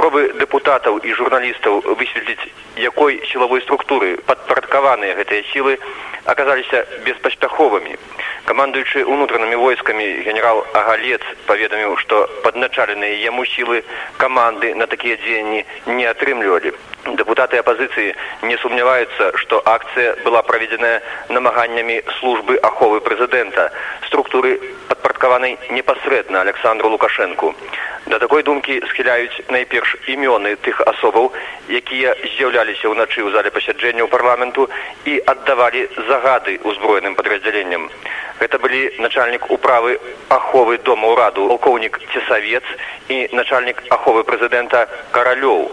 спробы 0.00 0.32
дэпутатаў 0.40 0.96
і 1.04 1.12
журналістаў 1.12 1.84
высветліць 1.84 2.48
якой 2.80 3.20
сілавой 3.28 3.60
структуры 3.60 4.16
падпарадкаваныя 4.24 5.12
гэтыя 5.18 5.44
сілы 5.52 5.76
аказаліся 6.24 6.86
беспаспяховымі. 7.04 7.98
Камандуючы 8.48 9.04
унутранымі 9.04 9.60
войскамі 9.60 10.06
генерал 10.24 10.64
агалец 10.72 11.20
паведаміў 11.44 11.98
што 12.00 12.24
падначаленыя 12.46 13.20
яму 13.28 13.44
сілы 13.44 13.84
каманды 14.16 14.72
на 14.74 14.88
такія 14.88 15.20
дзеянні 15.20 15.66
не 15.92 16.08
атрымлівалі. 16.08 16.72
Дэпутаты 17.20 17.60
апазіцыі 17.60 18.16
не 18.48 18.56
сумняваюцца 18.64 19.36
што 19.44 19.60
акцыя 19.68 20.16
была 20.24 20.40
праведзеная 20.40 21.02
намаганнямі 21.28 22.00
службы 22.20 22.56
аховы 22.56 23.04
прэзідэнта. 23.04 23.68
Структуры 24.08 24.56
падпарадкаванай 24.88 25.58
непасрэдна 25.76 26.40
александру 26.40 26.88
лукашэнку 26.88 27.52
да 28.06 28.18
такой 28.18 28.42
думкі 28.42 28.80
схіляюць 28.90 29.42
найперш 29.48 29.96
імёны 30.08 30.56
тых 30.64 30.80
асобаў 30.86 31.32
якія 31.68 32.16
з'яўляліся 32.36 32.88
ўначы 32.88 33.20
ў 33.22 33.30
зале 33.36 33.50
пасяджэнняў 33.50 34.08
парламенту 34.08 34.68
і 35.04 35.20
аддавалі 35.26 35.86
загады 36.08 36.58
ўзброеным 36.64 37.14
падраздзяленням. 37.14 37.90
Гэта 38.40 38.58
былі 38.58 38.96
начальнік 38.98 39.50
управы 39.50 40.00
аховы 40.28 40.78
дома 40.78 41.12
ўраду 41.12 41.48
палкоўнік 41.52 42.00
цесавец 42.12 42.64
і 43.08 43.28
начальнік 43.36 43.82
аховы 43.90 44.24
прэзідэнта 44.24 44.88
каралёў 45.12 45.68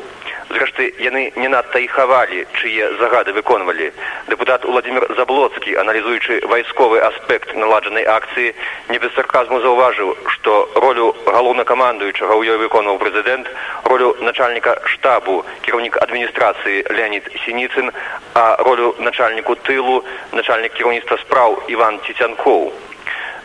зрэшты 0.49 0.93
яны 0.99 1.31
не 1.35 1.47
надта 1.47 1.79
і 1.79 1.87
хавалі 1.87 2.45
чые 2.59 2.89
загады 2.99 3.33
выконвалі. 3.33 3.91
Дэпутат 4.27 4.65
владимир 4.65 5.05
заблоцкі 5.15 5.75
аналізуючы 5.75 6.41
вайсковы 6.47 6.99
аспект 6.99 7.53
наладжанай 7.55 8.05
акцыі 8.05 8.53
не 8.89 8.99
без 8.99 9.13
сарказму 9.13 9.59
заўважыў 9.61 10.15
што 10.35 10.69
ролю 10.75 11.15
галоўнакамандуючага 11.25 12.33
ў 12.33 12.55
ёй 12.55 12.57
выконваў 12.63 12.99
прэзідэнт 13.03 13.47
ролю 13.83 14.15
начальніка 14.21 14.77
штабу 14.93 15.43
кіраўнік 15.61 15.97
адміністрацыі 16.01 16.83
леонид 16.89 17.29
сініцын 17.45 17.91
а 18.33 18.57
ролю 18.63 18.95
начальніку 18.99 19.55
тылу 19.67 20.03
начальнік 20.31 20.73
кіраўніцтва 20.73 21.17
спраў 21.23 21.59
иван 21.67 21.99
цецянкоў 22.07 22.71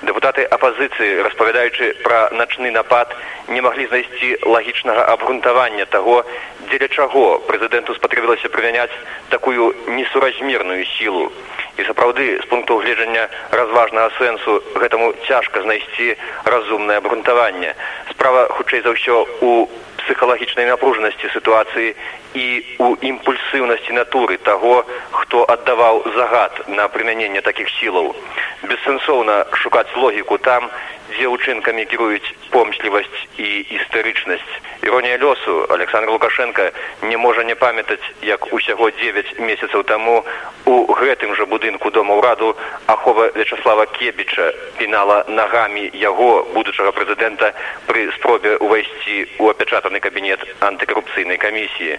Дэпутаты 0.03 0.43
апазіцыі, 0.51 1.23
распавядаючы 1.23 1.95
пра 2.03 2.27
начны 2.35 2.71
напад, 2.75 3.15
не 3.47 3.63
маглі 3.63 3.87
знайсці 3.87 4.35
лагічнага 4.43 5.05
абгрунтавання 5.15 5.87
таго, 5.87 6.25
дзеля 6.67 6.89
чаго 6.91 7.39
прэзідэнту 7.47 7.95
спатрэбілася 7.95 8.51
прымяняць 8.51 8.91
такую 9.31 9.71
несуразмерную 9.87 10.83
сілу. 10.99 11.31
І 11.79 11.87
сапраўды, 11.87 12.43
з 12.43 12.45
пункту 12.51 12.83
гледжання 12.83 13.29
разважнага 13.55 14.11
сэнсу 14.19 14.59
гэтаму 14.75 15.15
цяжка 15.31 15.63
знайсці 15.63 16.19
разумнае 16.45 16.99
абгрунтаванне. 16.99 17.75
Справа 18.11 18.51
хутчэй 18.59 18.83
за 18.83 18.99
ўсё 18.99 19.23
у 19.41 19.71
псіхалагічнай 20.03 20.67
напружанасці 20.67 21.31
сітуацыі 21.31 21.95
і 22.35 22.47
у 22.79 22.95
імпульсыўнасці 23.01 23.93
натуры 23.93 24.39
таго 24.39 24.85
хто 25.11 25.45
аддаваў 25.55 26.03
загад 26.17 26.65
на 26.69 26.89
прымяненне 26.89 27.43
такіх 27.43 27.69
сілаў. 27.79 28.15
Бессэнсоўна 28.63 29.45
шукаць 29.65 29.91
логіку 29.97 30.39
там 30.39 30.71
дзе 31.13 31.29
ўчынкамі 31.29 31.85
кіруюць 31.91 32.35
помслівасць 32.51 33.21
і 33.37 33.49
істэрычнасць. 33.77 34.53
Іронія 34.83 35.19
лёсу 35.19 35.67
александр 35.69 36.11
лукашенко 36.11 36.71
не 37.03 37.17
можа 37.17 37.45
не 37.45 37.55
памятаць 37.55 38.03
як 38.23 38.53
усяго 38.53 38.91
девять 38.91 39.39
месяцаў 39.39 39.85
таму 39.85 40.25
у 40.67 40.95
гэтым 40.95 41.35
жа 41.35 41.47
будынку 41.47 41.91
дома 41.91 42.17
ўраду 42.17 42.57
ахова 42.87 43.29
вячаслава 43.35 43.87
кебіча 43.99 44.53
пінала 44.79 45.25
нагамі 45.29 45.91
яго 45.95 46.47
будучага 46.55 46.93
прэзідэнта 46.97 47.53
пры 47.87 48.09
спробе 48.17 48.57
ўвайсці 48.63 49.17
ў 49.39 49.51
апячатаны 49.51 50.01
кабінет 50.01 50.41
антыкарупцыйнай 50.61 51.37
камісіі 51.37 51.99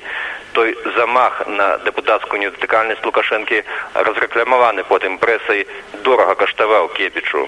той 0.53 0.75
замах 0.97 1.41
на 1.47 1.67
дэпутацкую 1.85 2.39
недатыкальнасць 2.45 3.05
лукашэнкі 3.05 3.63
разрэкламаваны 4.07 4.83
потым 4.91 5.17
прэсай 5.17 5.65
дорага 6.07 6.35
каштаваў 6.41 6.91
кебічу 6.97 7.47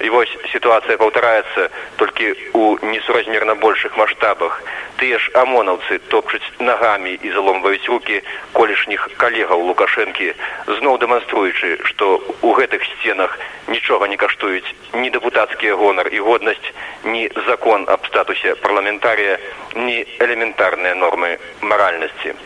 І 0.00 0.08
вось 0.12 0.32
сітуацыя 0.52 0.98
паўтараецца 1.00 1.68
толькі 1.96 2.32
ў 2.52 2.92
несуразмерна 2.92 3.54
большых 3.56 3.96
маштабах. 3.96 4.60
Тыя 5.00 5.18
ж 5.20 5.32
амонаўцы 5.40 5.98
топчуць 6.12 6.44
нагамі 6.60 7.12
і 7.16 7.32
заломваюць 7.32 7.88
рукі 7.88 8.20
колішніх 8.52 9.08
калегаў 9.16 9.64
лукашэнкі, 9.68 10.32
зноў 10.80 10.98
дэманструючы, 11.00 11.80
што 11.88 12.20
ў 12.44 12.50
гэтых 12.60 12.84
сценах 12.92 13.38
нічога 13.68 14.08
не 14.08 14.16
каштуюць 14.16 14.74
ні 14.96 15.10
дэпутацкія 15.10 15.76
гонар 15.76 16.08
і 16.12 16.20
годнасць, 16.20 16.72
ні 17.04 17.28
закон 17.48 17.84
аб 17.88 18.06
статусе 18.06 18.54
парламентарія, 18.54 19.38
ні 19.76 20.04
элементарныя 20.20 20.94
нормы 20.94 21.38
маральнасці. 21.60 22.36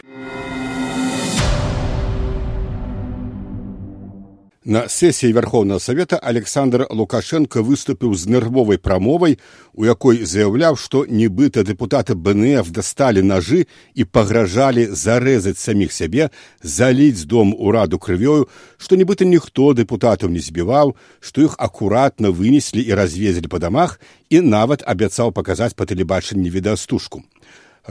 На 4.70 4.88
сесіі 4.88 5.32
вярхоўнага 5.34 5.82
савета 5.82 6.16
александр 6.30 6.84
лукашенко 6.94 7.62
выступіў 7.66 8.12
з 8.14 8.30
нервовай 8.30 8.78
прамовай 8.78 9.32
у 9.74 9.82
якой 9.82 10.22
заяўляў 10.22 10.78
што 10.78 11.02
нібыта 11.10 11.64
дэпутаты 11.66 12.14
бнф 12.14 12.70
дасталі 12.76 13.24
нажы 13.30 13.66
і 13.98 14.06
пагражалі 14.18 14.84
зарэзаць 15.00 15.58
саміх 15.58 15.90
сябе 15.90 16.28
заліць 16.62 17.26
дом 17.26 17.50
ураду 17.58 17.98
крывёю 17.98 18.46
што 18.78 18.94
нібыта 18.94 19.26
ніхто 19.26 19.74
дэпутатаў 19.74 20.30
не 20.30 20.38
збіваў 20.38 20.94
што 21.18 21.50
іх 21.50 21.58
акуратна 21.58 22.30
вынеслі 22.30 22.86
і 22.86 22.94
развезлі 22.94 23.50
па 23.50 23.58
дамах 23.58 23.98
і 24.30 24.38
нават 24.54 24.86
абяцаў 24.86 25.34
паказаць 25.34 25.74
па 25.74 25.82
тэлебачанні 25.82 26.46
відэастужку 26.46 27.26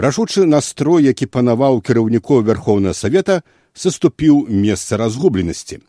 рашучы 0.07 0.47
настрой 0.47 1.11
які 1.11 1.27
панаваў 1.27 1.83
кіраўнікоў 1.83 2.47
вярхоўнага 2.47 2.95
савета 2.95 3.41
саступіў 3.75 4.45
месца 4.47 4.95
разгубленасці 4.95 5.83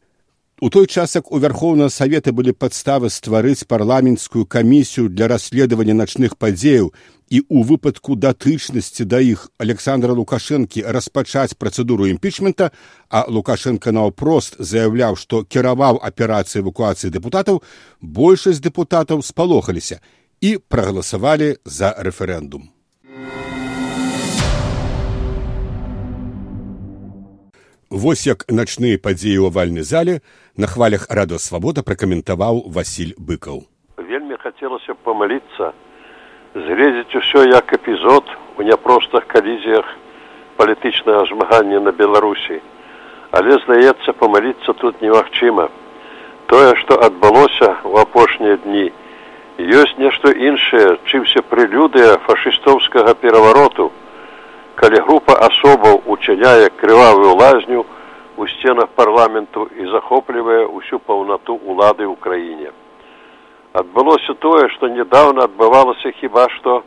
У 0.62 0.68
той 0.68 0.86
час 0.86 1.14
як 1.16 1.32
у 1.32 1.38
вярхоўнага 1.40 1.88
савета 1.88 2.32
былі 2.36 2.52
падставы 2.52 3.08
стварыць 3.08 3.64
парламенцкую 3.64 4.44
камісію 4.44 5.08
для 5.08 5.28
расследавання 5.32 5.94
начных 5.96 6.36
падзеяў 6.36 6.90
і 7.32 7.38
ў 7.40 7.64
выпадку 7.64 8.12
датычнасці 8.12 9.06
да 9.08 9.24
іх 9.24 9.48
александра 9.56 10.12
лукашэнкі 10.12 10.84
распачаць 10.84 11.56
працэдуру 11.56 12.10
імпічмента 12.12 12.68
а 13.08 13.24
лукашенко 13.32 13.88
наўпрост 13.96 14.60
заяўляў 14.60 15.16
што 15.16 15.40
кіраваў 15.48 15.96
аперацыі 16.04 16.60
эвакуацыі 16.60 17.08
дэпутатаў 17.16 17.62
большасць 18.02 18.60
дэпутатаў 18.60 19.24
спалохаліся 19.24 20.04
і 20.44 20.60
прагаласавалі 20.68 21.56
за 21.64 21.96
рэферэндум 21.96 22.68
Вось 27.90 28.22
як 28.22 28.44
начныя 28.46 29.00
падзеі 29.02 29.40
ў 29.42 29.50
авальнай 29.50 29.82
зале 29.82 30.20
на 30.56 30.66
хвалях 30.66 31.06
радосвабода 31.10 31.82
пракаментаваў 31.82 32.62
Васіль 32.66 33.14
быкаў. 33.18 33.64
Вельмі 33.98 34.36
хацелася 34.42 34.94
памаліцца, 35.04 35.72
згледзець 36.54 37.14
усё 37.14 37.44
як 37.46 37.72
эпізод 37.72 38.24
у 38.58 38.62
няпростых 38.62 39.26
калізіях 39.26 39.86
палітычнага 40.56 41.26
змагання 41.30 41.80
на 41.80 41.92
Беларусі. 41.92 42.60
Але 43.30 43.58
здаецца, 43.62 44.12
памаліцца 44.12 44.72
тут 44.72 45.02
немагчыма. 45.02 45.70
Тое, 46.46 46.74
што 46.82 46.98
адбылося 46.98 47.78
ў 47.86 48.02
апошнія 48.02 48.56
дні, 48.66 48.90
ёсць 49.60 49.94
нешта 50.02 50.34
іншае, 50.34 50.98
чымся 51.06 51.42
прылюдыя 51.46 52.18
фашыстоўскага 52.26 53.14
перавароту, 53.22 53.92
калі 54.74 54.98
група 55.06 55.38
асобаў 55.46 56.02
учыняе 56.06 56.70
крывавую 56.80 57.36
лазню 57.38 57.86
у 58.40 58.46
сценах 58.48 58.88
парламенту 58.96 59.68
і 59.76 59.86
захоплівае 59.92 60.64
ўсю 60.64 60.98
паўнату 61.04 61.60
ўлады 61.60 62.08
ў 62.08 62.16
краіне. 62.24 62.70
Адбылося 63.76 64.32
тое, 64.40 64.68
што 64.72 64.88
нядаўна 64.88 65.44
адбывалася 65.44 66.08
хіба 66.20 66.46
што 66.56 66.80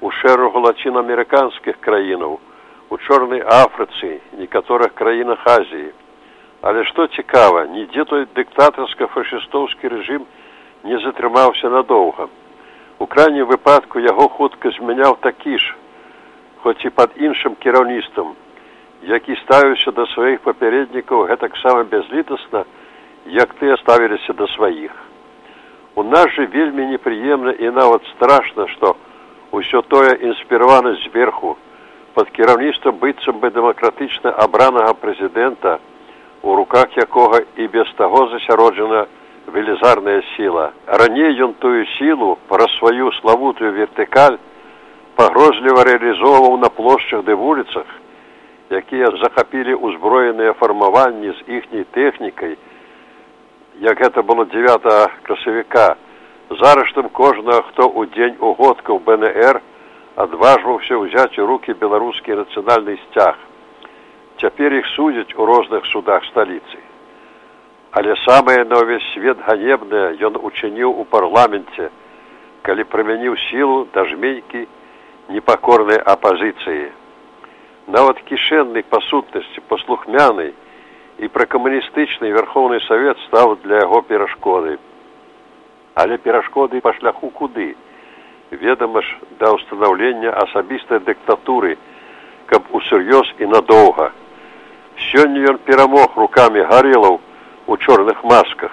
ў 0.00 0.08
шэрагу 0.20 0.62
лацінаамерыканскіх 0.64 1.76
краінаў, 1.84 2.38
у 2.88 2.96
чорнай 3.04 3.44
афрыцы, 3.44 4.24
некаторых 4.40 4.94
краінах 4.96 5.44
Азіі. 5.44 5.92
Але 6.64 6.88
што 6.88 7.06
цікава, 7.12 7.66
нідзе 7.76 8.08
той 8.08 8.24
дыктатарска-фашыстоўскі 8.40 9.92
рэжым 9.92 10.24
не 10.88 10.96
затрымаўся 11.04 11.68
надоўга. 11.68 12.32
У 12.96 13.04
крайнім 13.04 13.44
выпадку 13.52 14.00
яго 14.00 14.32
хутка 14.32 14.72
змяняў 14.80 15.20
такі 15.20 15.60
ж 15.60 15.76
хоць 16.64 16.80
і 16.80 16.88
пад 16.96 17.12
іншым 17.20 17.60
кіраўніцтвам, 17.60 18.32
які 19.06 19.36
ставіўся 19.36 19.92
да 19.92 20.06
сваіх 20.14 20.40
папярэднікаў 20.40 21.26
гэтаксама 21.28 21.84
бязлітасна, 21.84 22.64
як 23.26 23.54
тыя 23.60 23.76
ставіліся 23.76 24.32
да 24.32 24.46
сваіх. 24.56 24.92
У 25.94 26.02
нас 26.02 26.30
жа 26.34 26.46
вельмі 26.50 26.86
непрыемна 26.90 27.52
і 27.52 27.70
нават 27.70 28.02
страшна, 28.16 28.66
што 28.74 28.96
ўсё 29.52 29.82
тое 29.82 30.16
інспіравана 30.28 30.96
зверху 31.04 31.56
пад 32.14 32.30
кіраўніцтвам 32.30 32.98
быццам 33.02 33.38
бы 33.42 33.50
дэмакратычна 33.50 34.30
абранага 34.30 34.94
прэзідэнта, 34.94 35.78
у 36.42 36.56
руках 36.56 36.96
якога 36.96 37.42
і 37.56 37.68
без 37.68 37.88
таго 37.98 38.28
засяроджана 38.28 39.06
велізарная 39.46 40.22
сіла. 40.36 40.72
Раней 40.86 41.36
ён 41.42 41.54
тую 41.58 41.84
сілу 41.98 42.38
пра 42.48 42.68
сваю 42.78 43.12
славутую 43.20 43.72
вертыкаль 43.72 44.38
пагрозліва 45.16 45.84
рэалізоўваў 45.88 46.58
на 46.58 46.68
плошчах 46.68 47.24
ды 47.24 47.34
вуліцах, 47.34 47.86
якія 48.70 49.10
захапілі 49.20 49.74
ўзброеныя 49.74 50.54
фармаванні 50.60 51.32
з 51.32 51.40
іхняй 51.58 51.84
тэхнікай, 51.92 52.56
як 53.80 53.98
гэта 53.98 54.22
было 54.22 54.44
9 54.44 55.20
красавіка, 55.22 55.96
зараштам 56.50 57.08
кожнага, 57.08 57.62
хто 57.68 57.88
ў 57.88 58.08
дзень 58.14 58.36
угодкаў 58.40 59.00
БНР 59.04 59.60
адважваўся 60.16 60.94
ўзяць 60.96 61.38
у 61.42 61.46
рукі 61.46 61.74
беларускі 61.74 62.38
нацыянальны 62.38 62.96
сцяг. 63.08 63.36
Цяпер 64.40 64.72
іх 64.80 64.86
судзяць 64.94 65.34
у 65.36 65.46
розных 65.46 65.86
судах 65.86 66.24
сталіцы. 66.30 66.78
Але 67.94 68.16
самае 68.26 68.64
на 68.64 68.82
ўвесь 68.82 69.06
свет 69.14 69.38
ганебнае 69.46 70.18
ён 70.26 70.38
учыніў 70.38 70.90
у 70.90 71.04
парламенце, 71.04 71.90
калі 72.62 72.84
прымяніў 72.90 73.36
сілу 73.50 73.86
да 73.94 74.04
жмейкі 74.10 74.66
непакорнай 75.28 75.98
апазіцыі. 75.98 77.03
Нават 77.86 78.20
кішэнны 78.24 78.80
па 78.88 79.00
сутнасці 79.10 79.60
паслухмяны 79.68 80.52
і 81.20 81.28
пракамуністычны 81.28 82.30
верхоўны 82.32 82.80
савет 82.88 83.18
стаў 83.28 83.58
для 83.64 83.82
яго 83.84 84.00
перашкоды. 84.08 84.78
Але 85.94 86.16
перашкоды 86.18 86.80
па 86.80 86.94
шляху 86.94 87.28
куды? 87.28 87.76
Ведама 88.50 89.02
ж 89.02 89.18
да 89.38 89.52
ўстанаўлення 89.52 90.32
асабістай 90.32 91.04
дыктатуры, 91.04 91.76
каб 92.46 92.64
усур'ёз 92.72 93.28
і 93.38 93.52
надоўга. 93.52 94.12
Сёння 95.12 95.44
ён 95.52 95.58
перамог 95.68 96.16
рукамі 96.16 96.64
гарелаў 96.64 97.20
у 97.66 97.76
чорных 97.76 98.24
масках. 98.24 98.72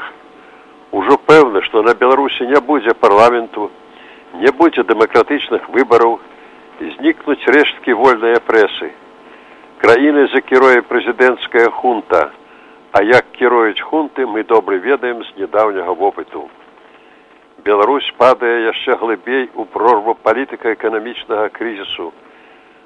Ужо 0.91 1.17
пэўна, 1.17 1.62
што 1.67 1.84
на 1.84 1.93
Беларусі 1.93 2.47
не 2.47 2.60
будзе 2.60 2.93
парламенту, 2.93 3.71
не 4.39 4.52
будзе 4.52 4.84
дэмакратычных 4.84 5.67
выбараў 5.69 6.19
знікнуць 6.80 7.43
рэшткі 7.47 7.93
вольныя 7.93 8.39
прэсы. 8.39 8.91
Краіны 9.81 10.27
закіруе 10.29 10.83
прэзідэнцкая 10.85 11.71
хунта, 11.73 12.29
а 12.93 13.01
як 13.01 13.31
кіруюць 13.33 13.81
хунты, 13.81 14.27
мы 14.29 14.43
добра 14.43 14.75
ведаем 14.77 15.23
з 15.25 15.31
нядаўняга 15.41 15.95
вопыту. 15.97 16.43
Беларусь 17.65 18.05
падае 18.19 18.69
яшчэ 18.69 18.93
глыбей 19.01 19.49
у 19.55 19.65
прорву 19.65 20.13
палітыка-эканамічнага 20.21 21.49
крызісу, 21.57 22.11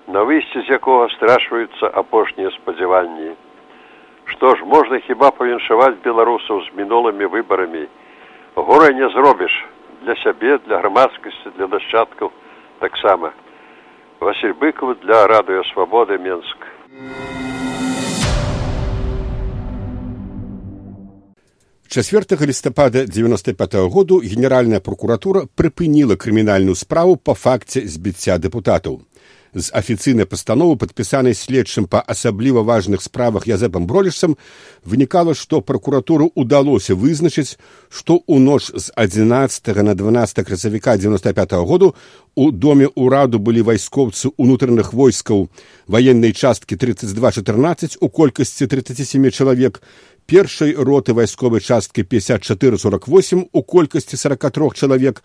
на 0.07 0.23
выйсці 0.23 0.63
з 0.63 0.71
якога 0.71 1.09
страшваюцца 1.17 1.91
апошнія 1.91 2.53
спадзяванні. 2.55 3.35
Што 4.31 4.55
ж 4.55 4.63
можна 4.63 5.01
хіба 5.03 5.33
павіншаваць 5.35 5.99
беларусаў 5.99 6.63
з 6.63 6.79
мінулымі 6.79 7.27
выбарамі. 7.27 7.89
Горай 8.55 8.95
не 8.95 9.09
зробіш 9.09 9.51
для 10.07 10.15
сябе, 10.23 10.63
для 10.63 10.79
грамадскасці, 10.79 11.59
для 11.59 11.67
дашчадкаў, 11.67 12.31
таксама 12.79 13.33
василь 14.21 14.55
быков 14.55 14.95
для 15.03 15.27
радыё 15.27 15.67
свабоды 15.73 16.17
менск 16.17 16.74
4 21.95 22.45
лістапада 22.45 23.05
95 23.05 23.73
-го 23.73 23.89
году 23.89 24.19
генеральная 24.19 24.79
прокуратура 24.79 25.47
прыпыніла 25.55 26.15
крымінальную 26.17 26.75
справу 26.75 27.15
па 27.15 27.33
факце 27.33 27.87
збіцця 27.87 28.37
дэпутатаў 28.37 28.99
з 29.55 29.71
афіцыйнай 29.71 30.27
пастановы 30.27 30.75
падпісанай 30.75 31.33
следчым 31.33 31.87
па 31.87 32.03
асабліва 32.03 32.61
важных 32.67 33.01
справах 33.01 33.47
язэпам 33.47 33.87
бролішцам 33.87 34.35
вынікала 34.83 35.33
што 35.33 35.61
пракуратуру 35.63 36.27
ўдалося 36.35 36.93
вызначыць 36.99 37.55
што 37.87 38.19
ў 38.27 38.43
ноч 38.43 38.67
з 38.75 38.91
11 38.99 39.71
на 39.79 39.95
12 39.95 40.43
красавіка 40.43 40.97
95 40.97 41.53
-го 41.53 41.65
году 41.65 41.95
у 42.35 42.51
доме 42.51 42.91
ўраду 42.95 43.39
былі 43.39 43.63
вайскоўцы 43.63 44.35
ўнутраных 44.35 44.91
войскаў. 44.91 45.47
Ваеннай 45.87 46.35
часткі 46.35 46.75
3214 46.75 47.97
у 48.01 48.09
колькасці 48.09 48.67
37 48.67 49.31
чалавек 49.31 49.81
першай 50.25 50.73
роты 50.73 51.13
вайсковай 51.13 51.61
часткі 51.61 52.03
5448 52.03 53.45
у 53.51 53.61
колькасці 53.63 54.17
43 54.17 54.69
чалавек, 54.73 55.23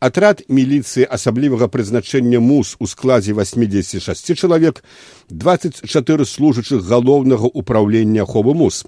атрад 0.00 0.42
міліцыі 0.48 1.06
асаблівага 1.08 1.68
прызначэння 1.68 2.40
мус 2.40 2.76
у 2.78 2.86
складзе 2.86 3.32
86 3.32 4.34
чалавек, 4.36 4.84
24 5.30 6.24
служачых 6.26 6.82
галоўнага 6.82 7.48
ўпраўлення 7.54 8.26
аховы 8.26 8.54
мус. 8.54 8.84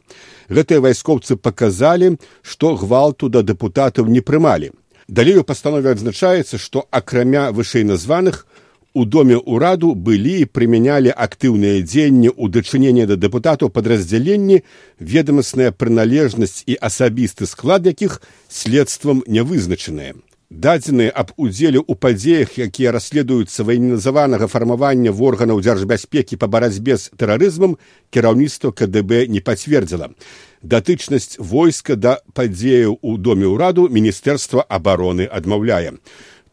Гэтыя 0.51 0.81
вайскоўцы 0.85 1.37
паказалі, 1.37 2.19
што 2.43 2.75
гвалту 2.75 3.29
да 3.29 3.43
дэпутатаў 3.43 4.11
не 4.11 4.21
прымалі. 4.21 4.73
Далей 5.09 5.37
у 5.37 5.45
пастанове 5.45 5.93
адзначаецца, 5.93 6.59
што 6.59 6.89
акрамя 6.91 7.53
вышэйназваных, 7.53 8.47
у 8.95 9.05
доме 9.05 9.37
ўраду 9.37 9.95
былі 9.95 10.35
і 10.43 10.51
прымянялі 10.51 11.11
актыўныя 11.11 11.83
дзеянні 11.83 12.31
ў 12.31 12.45
дачыненні 12.59 13.09
да 13.11 13.19
дэпутатаў 13.19 13.75
падраздзяленні 13.75 14.63
ведамасная 14.99 15.73
прыналежнасць 15.75 16.63
і 16.67 16.79
асабісты 16.79 17.51
склад 17.51 17.91
якіх 17.91 18.23
следствам 18.49 19.27
не 19.27 19.43
вызначаныя 19.43 20.15
дадзеныя 20.55 21.11
аб 21.11 21.33
удзеле 21.37 21.81
ў 21.83 21.99
падзеях 21.99 22.55
якія 22.59 22.95
расследуюцца 22.95 23.67
ваенізаванага 23.67 24.47
фармавання 24.47 25.11
в 25.11 25.23
органаў 25.23 25.61
дзяржбяспекі 25.61 26.39
па 26.39 26.47
барацьбе 26.47 26.97
з 26.97 27.11
тэрарызмам 27.19 27.77
кіраўніцтва 28.15 28.71
кДб 28.73 29.27
не 29.29 29.41
пацвердзіла. 29.41 30.15
Датычнасць 30.63 31.37
войска 31.39 31.97
да 31.97 32.21
падзеяў 32.33 32.99
у 33.03 33.17
доме 33.19 33.51
ўраду 33.51 33.89
міністэрства 33.91 34.65
абароны 34.69 35.27
адмаўляе 35.27 35.99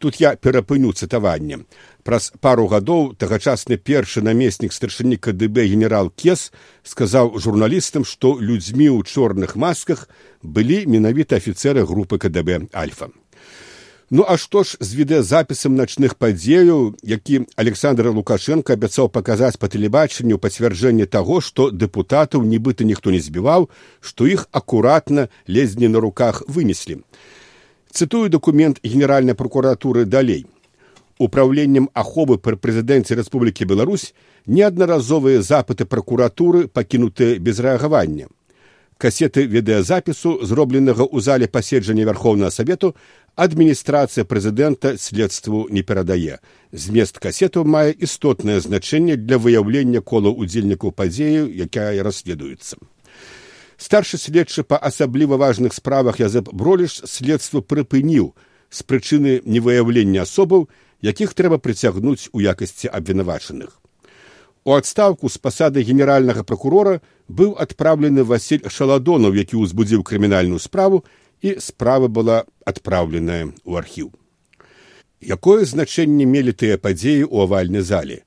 тут 0.02 0.18
я 0.20 0.34
перапыню 0.36 0.92
цытаванне 0.98 1.62
Праз 2.04 2.32
пару 2.42 2.66
гадоў 2.66 3.14
тагачасны 3.22 3.78
першы 3.78 4.26
намеснік 4.26 4.74
старшыні 4.74 5.22
КДБ 5.22 5.70
генерал 5.70 6.10
Кес 6.10 6.50
сказаў 6.82 7.38
журналістам, 7.38 8.04
што 8.04 8.36
людзьмі 8.42 8.90
ў 8.90 9.06
чорных 9.06 9.54
масках 9.56 10.10
былі 10.42 10.86
менавіта 10.90 11.38
афіцэры 11.38 11.86
групы 11.86 12.18
КДБ 12.18 12.74
Альфа. 12.74 13.14
Ну 14.14 14.26
а 14.28 14.36
што 14.36 14.66
ж 14.68 14.76
з 14.84 14.98
відэазапісам 15.00 15.78
начных 15.78 16.18
падзеяў, 16.20 16.98
які 17.02 17.46
Александр 17.56 18.10
Лукашенко 18.12 18.74
абяцаў 18.76 19.08
паказаць 19.08 19.56
па 19.56 19.70
тэлебачанню 19.72 20.36
пацвярджэнне 20.36 21.08
таго, 21.08 21.40
што 21.40 21.70
дэпутатаў 21.72 22.44
нібыта 22.44 22.84
ніхто 22.84 23.16
не 23.16 23.22
збіваў, 23.24 23.70
што 24.02 24.28
іх 24.28 24.50
акуратна 24.52 25.30
лезні 25.48 25.88
на 25.88 26.04
руках 26.04 26.44
вынеслі. 26.50 27.00
Цытую 27.94 28.30
дакумент 28.30 28.80
генеральнай 28.84 29.36
прокуратуры 29.36 30.06
далей 30.06 30.46
управленнем 31.22 31.90
аховы 31.94 32.38
пры 32.42 32.58
прэзідэнце 32.58 33.16
Рэспублікі 33.20 33.68
Беларусь 33.70 34.14
неаднаразовыя 34.48 35.42
запыты 35.46 35.86
пракуратуры 35.86 36.68
пакінутыя 36.68 37.38
без 37.38 37.60
рэагавання. 37.62 38.28
Касеты 38.98 39.46
відэазапісу, 39.50 40.46
зробленага 40.46 41.06
ў 41.06 41.22
зале 41.22 41.48
паседжання 41.50 42.06
вярхоўнага 42.10 42.54
савету, 42.54 42.94
адміністрацыя 43.36 44.26
прэзідэнта 44.26 44.98
следству 44.98 45.66
не 45.70 45.82
перадае. 45.82 46.38
Змест 46.72 47.18
касету 47.18 47.66
мае 47.66 47.94
істотнае 47.94 48.62
значэнне 48.62 49.18
для 49.18 49.38
выяўлення 49.38 50.02
кола 50.02 50.30
удзельнікаў 50.30 50.94
падзею, 50.94 51.50
якая 51.50 52.02
расследуецца. 52.02 52.78
Старшы 53.82 54.20
следчы 54.22 54.62
па 54.62 54.78
асабліва 54.78 55.42
важных 55.42 55.74
справах 55.74 56.20
Язэп 56.22 56.54
Броліш 56.54 57.02
следства 57.10 57.66
прыпыніў 57.66 58.28
з 58.70 58.84
прычыны 58.86 59.42
невыяўлення 59.42 60.22
асобаў, 60.22 60.68
якіх 61.02 61.34
трэба 61.34 61.58
прыцягнуць 61.58 62.30
у 62.30 62.46
якасці 62.46 62.94
абвінавачаных. 62.94 63.82
У 64.70 64.78
адстаўку 64.78 65.34
з 65.34 65.42
пасады 65.42 65.82
генеральнага 65.82 66.46
пракурора 66.46 67.02
быў 67.26 67.58
адпраўлены 67.58 68.22
Васіль 68.22 68.70
Шаладонаў, 68.70 69.34
які 69.34 69.58
ўзбудзіў 69.58 70.06
крымінальную 70.06 70.62
справу 70.62 71.02
і 71.42 71.58
справа 71.58 72.06
была 72.06 72.46
адпраўленая 72.70 73.50
ў 73.66 73.74
архіў. 73.82 74.14
Якое 75.26 75.66
значэнне 75.66 76.30
мелі 76.30 76.54
тыя 76.54 76.78
падзеі 76.78 77.26
ў 77.26 77.50
авальнай 77.50 77.82
зале? 77.82 78.22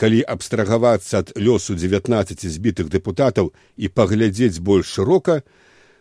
Калі 0.00 0.22
абстрагавацца 0.24 1.20
ад 1.20 1.32
лёсу 1.36 1.76
19 1.76 2.48
збітых 2.48 2.88
дэпутатаў 2.88 3.52
і 3.76 3.86
паглядзець 3.92 4.56
больш 4.64 4.96
шырока, 4.96 5.42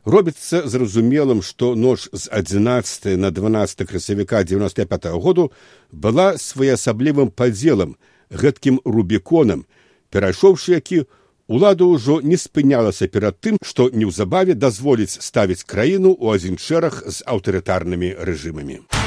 робіцца 0.08 0.64
зразумелым, 0.72 1.42
што 1.44 1.76
ноч 1.76 2.08
з 2.14 2.32
11 2.32 3.20
на 3.20 3.32
12 3.32 3.84
красавіка 3.84 4.44
95 4.44 5.06
-го 5.12 5.20
году 5.20 5.52
была 5.92 6.38
своеасаблівым 6.38 7.28
падзелам, 7.30 7.98
гэткім 8.32 8.80
рубіконам, 8.86 9.66
перайшоўшы 10.12 10.80
які, 10.80 11.04
улада 11.48 11.84
ўжо 11.84 12.22
не 12.22 12.38
спынялася 12.38 13.08
перад 13.08 13.36
тым, 13.44 13.58
што 13.62 13.90
неўзабаве 13.92 14.56
дазволіць 14.56 15.20
ставіць 15.20 15.68
краіну 15.68 16.16
ў 16.16 16.40
адзін 16.40 16.56
шэраг 16.58 17.04
з 17.04 17.20
аўтарытарнымі 17.28 18.16
рэжымамі. 18.16 18.99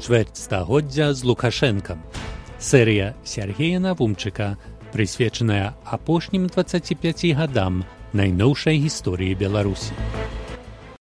Чвэрць 0.00 0.40
стагоддзя 0.40 1.12
з 1.12 1.28
лукашэнкам. 1.28 2.00
Серыя 2.58 3.14
Сергея 3.24 3.80
Навумчыка 3.80 4.56
прысвечаная 4.92 5.76
апошнім 5.84 6.48
25 6.48 7.36
гадам 7.36 7.84
найноўшай 8.12 8.80
гісторыі 8.80 9.36
Беларусі. 9.36 9.92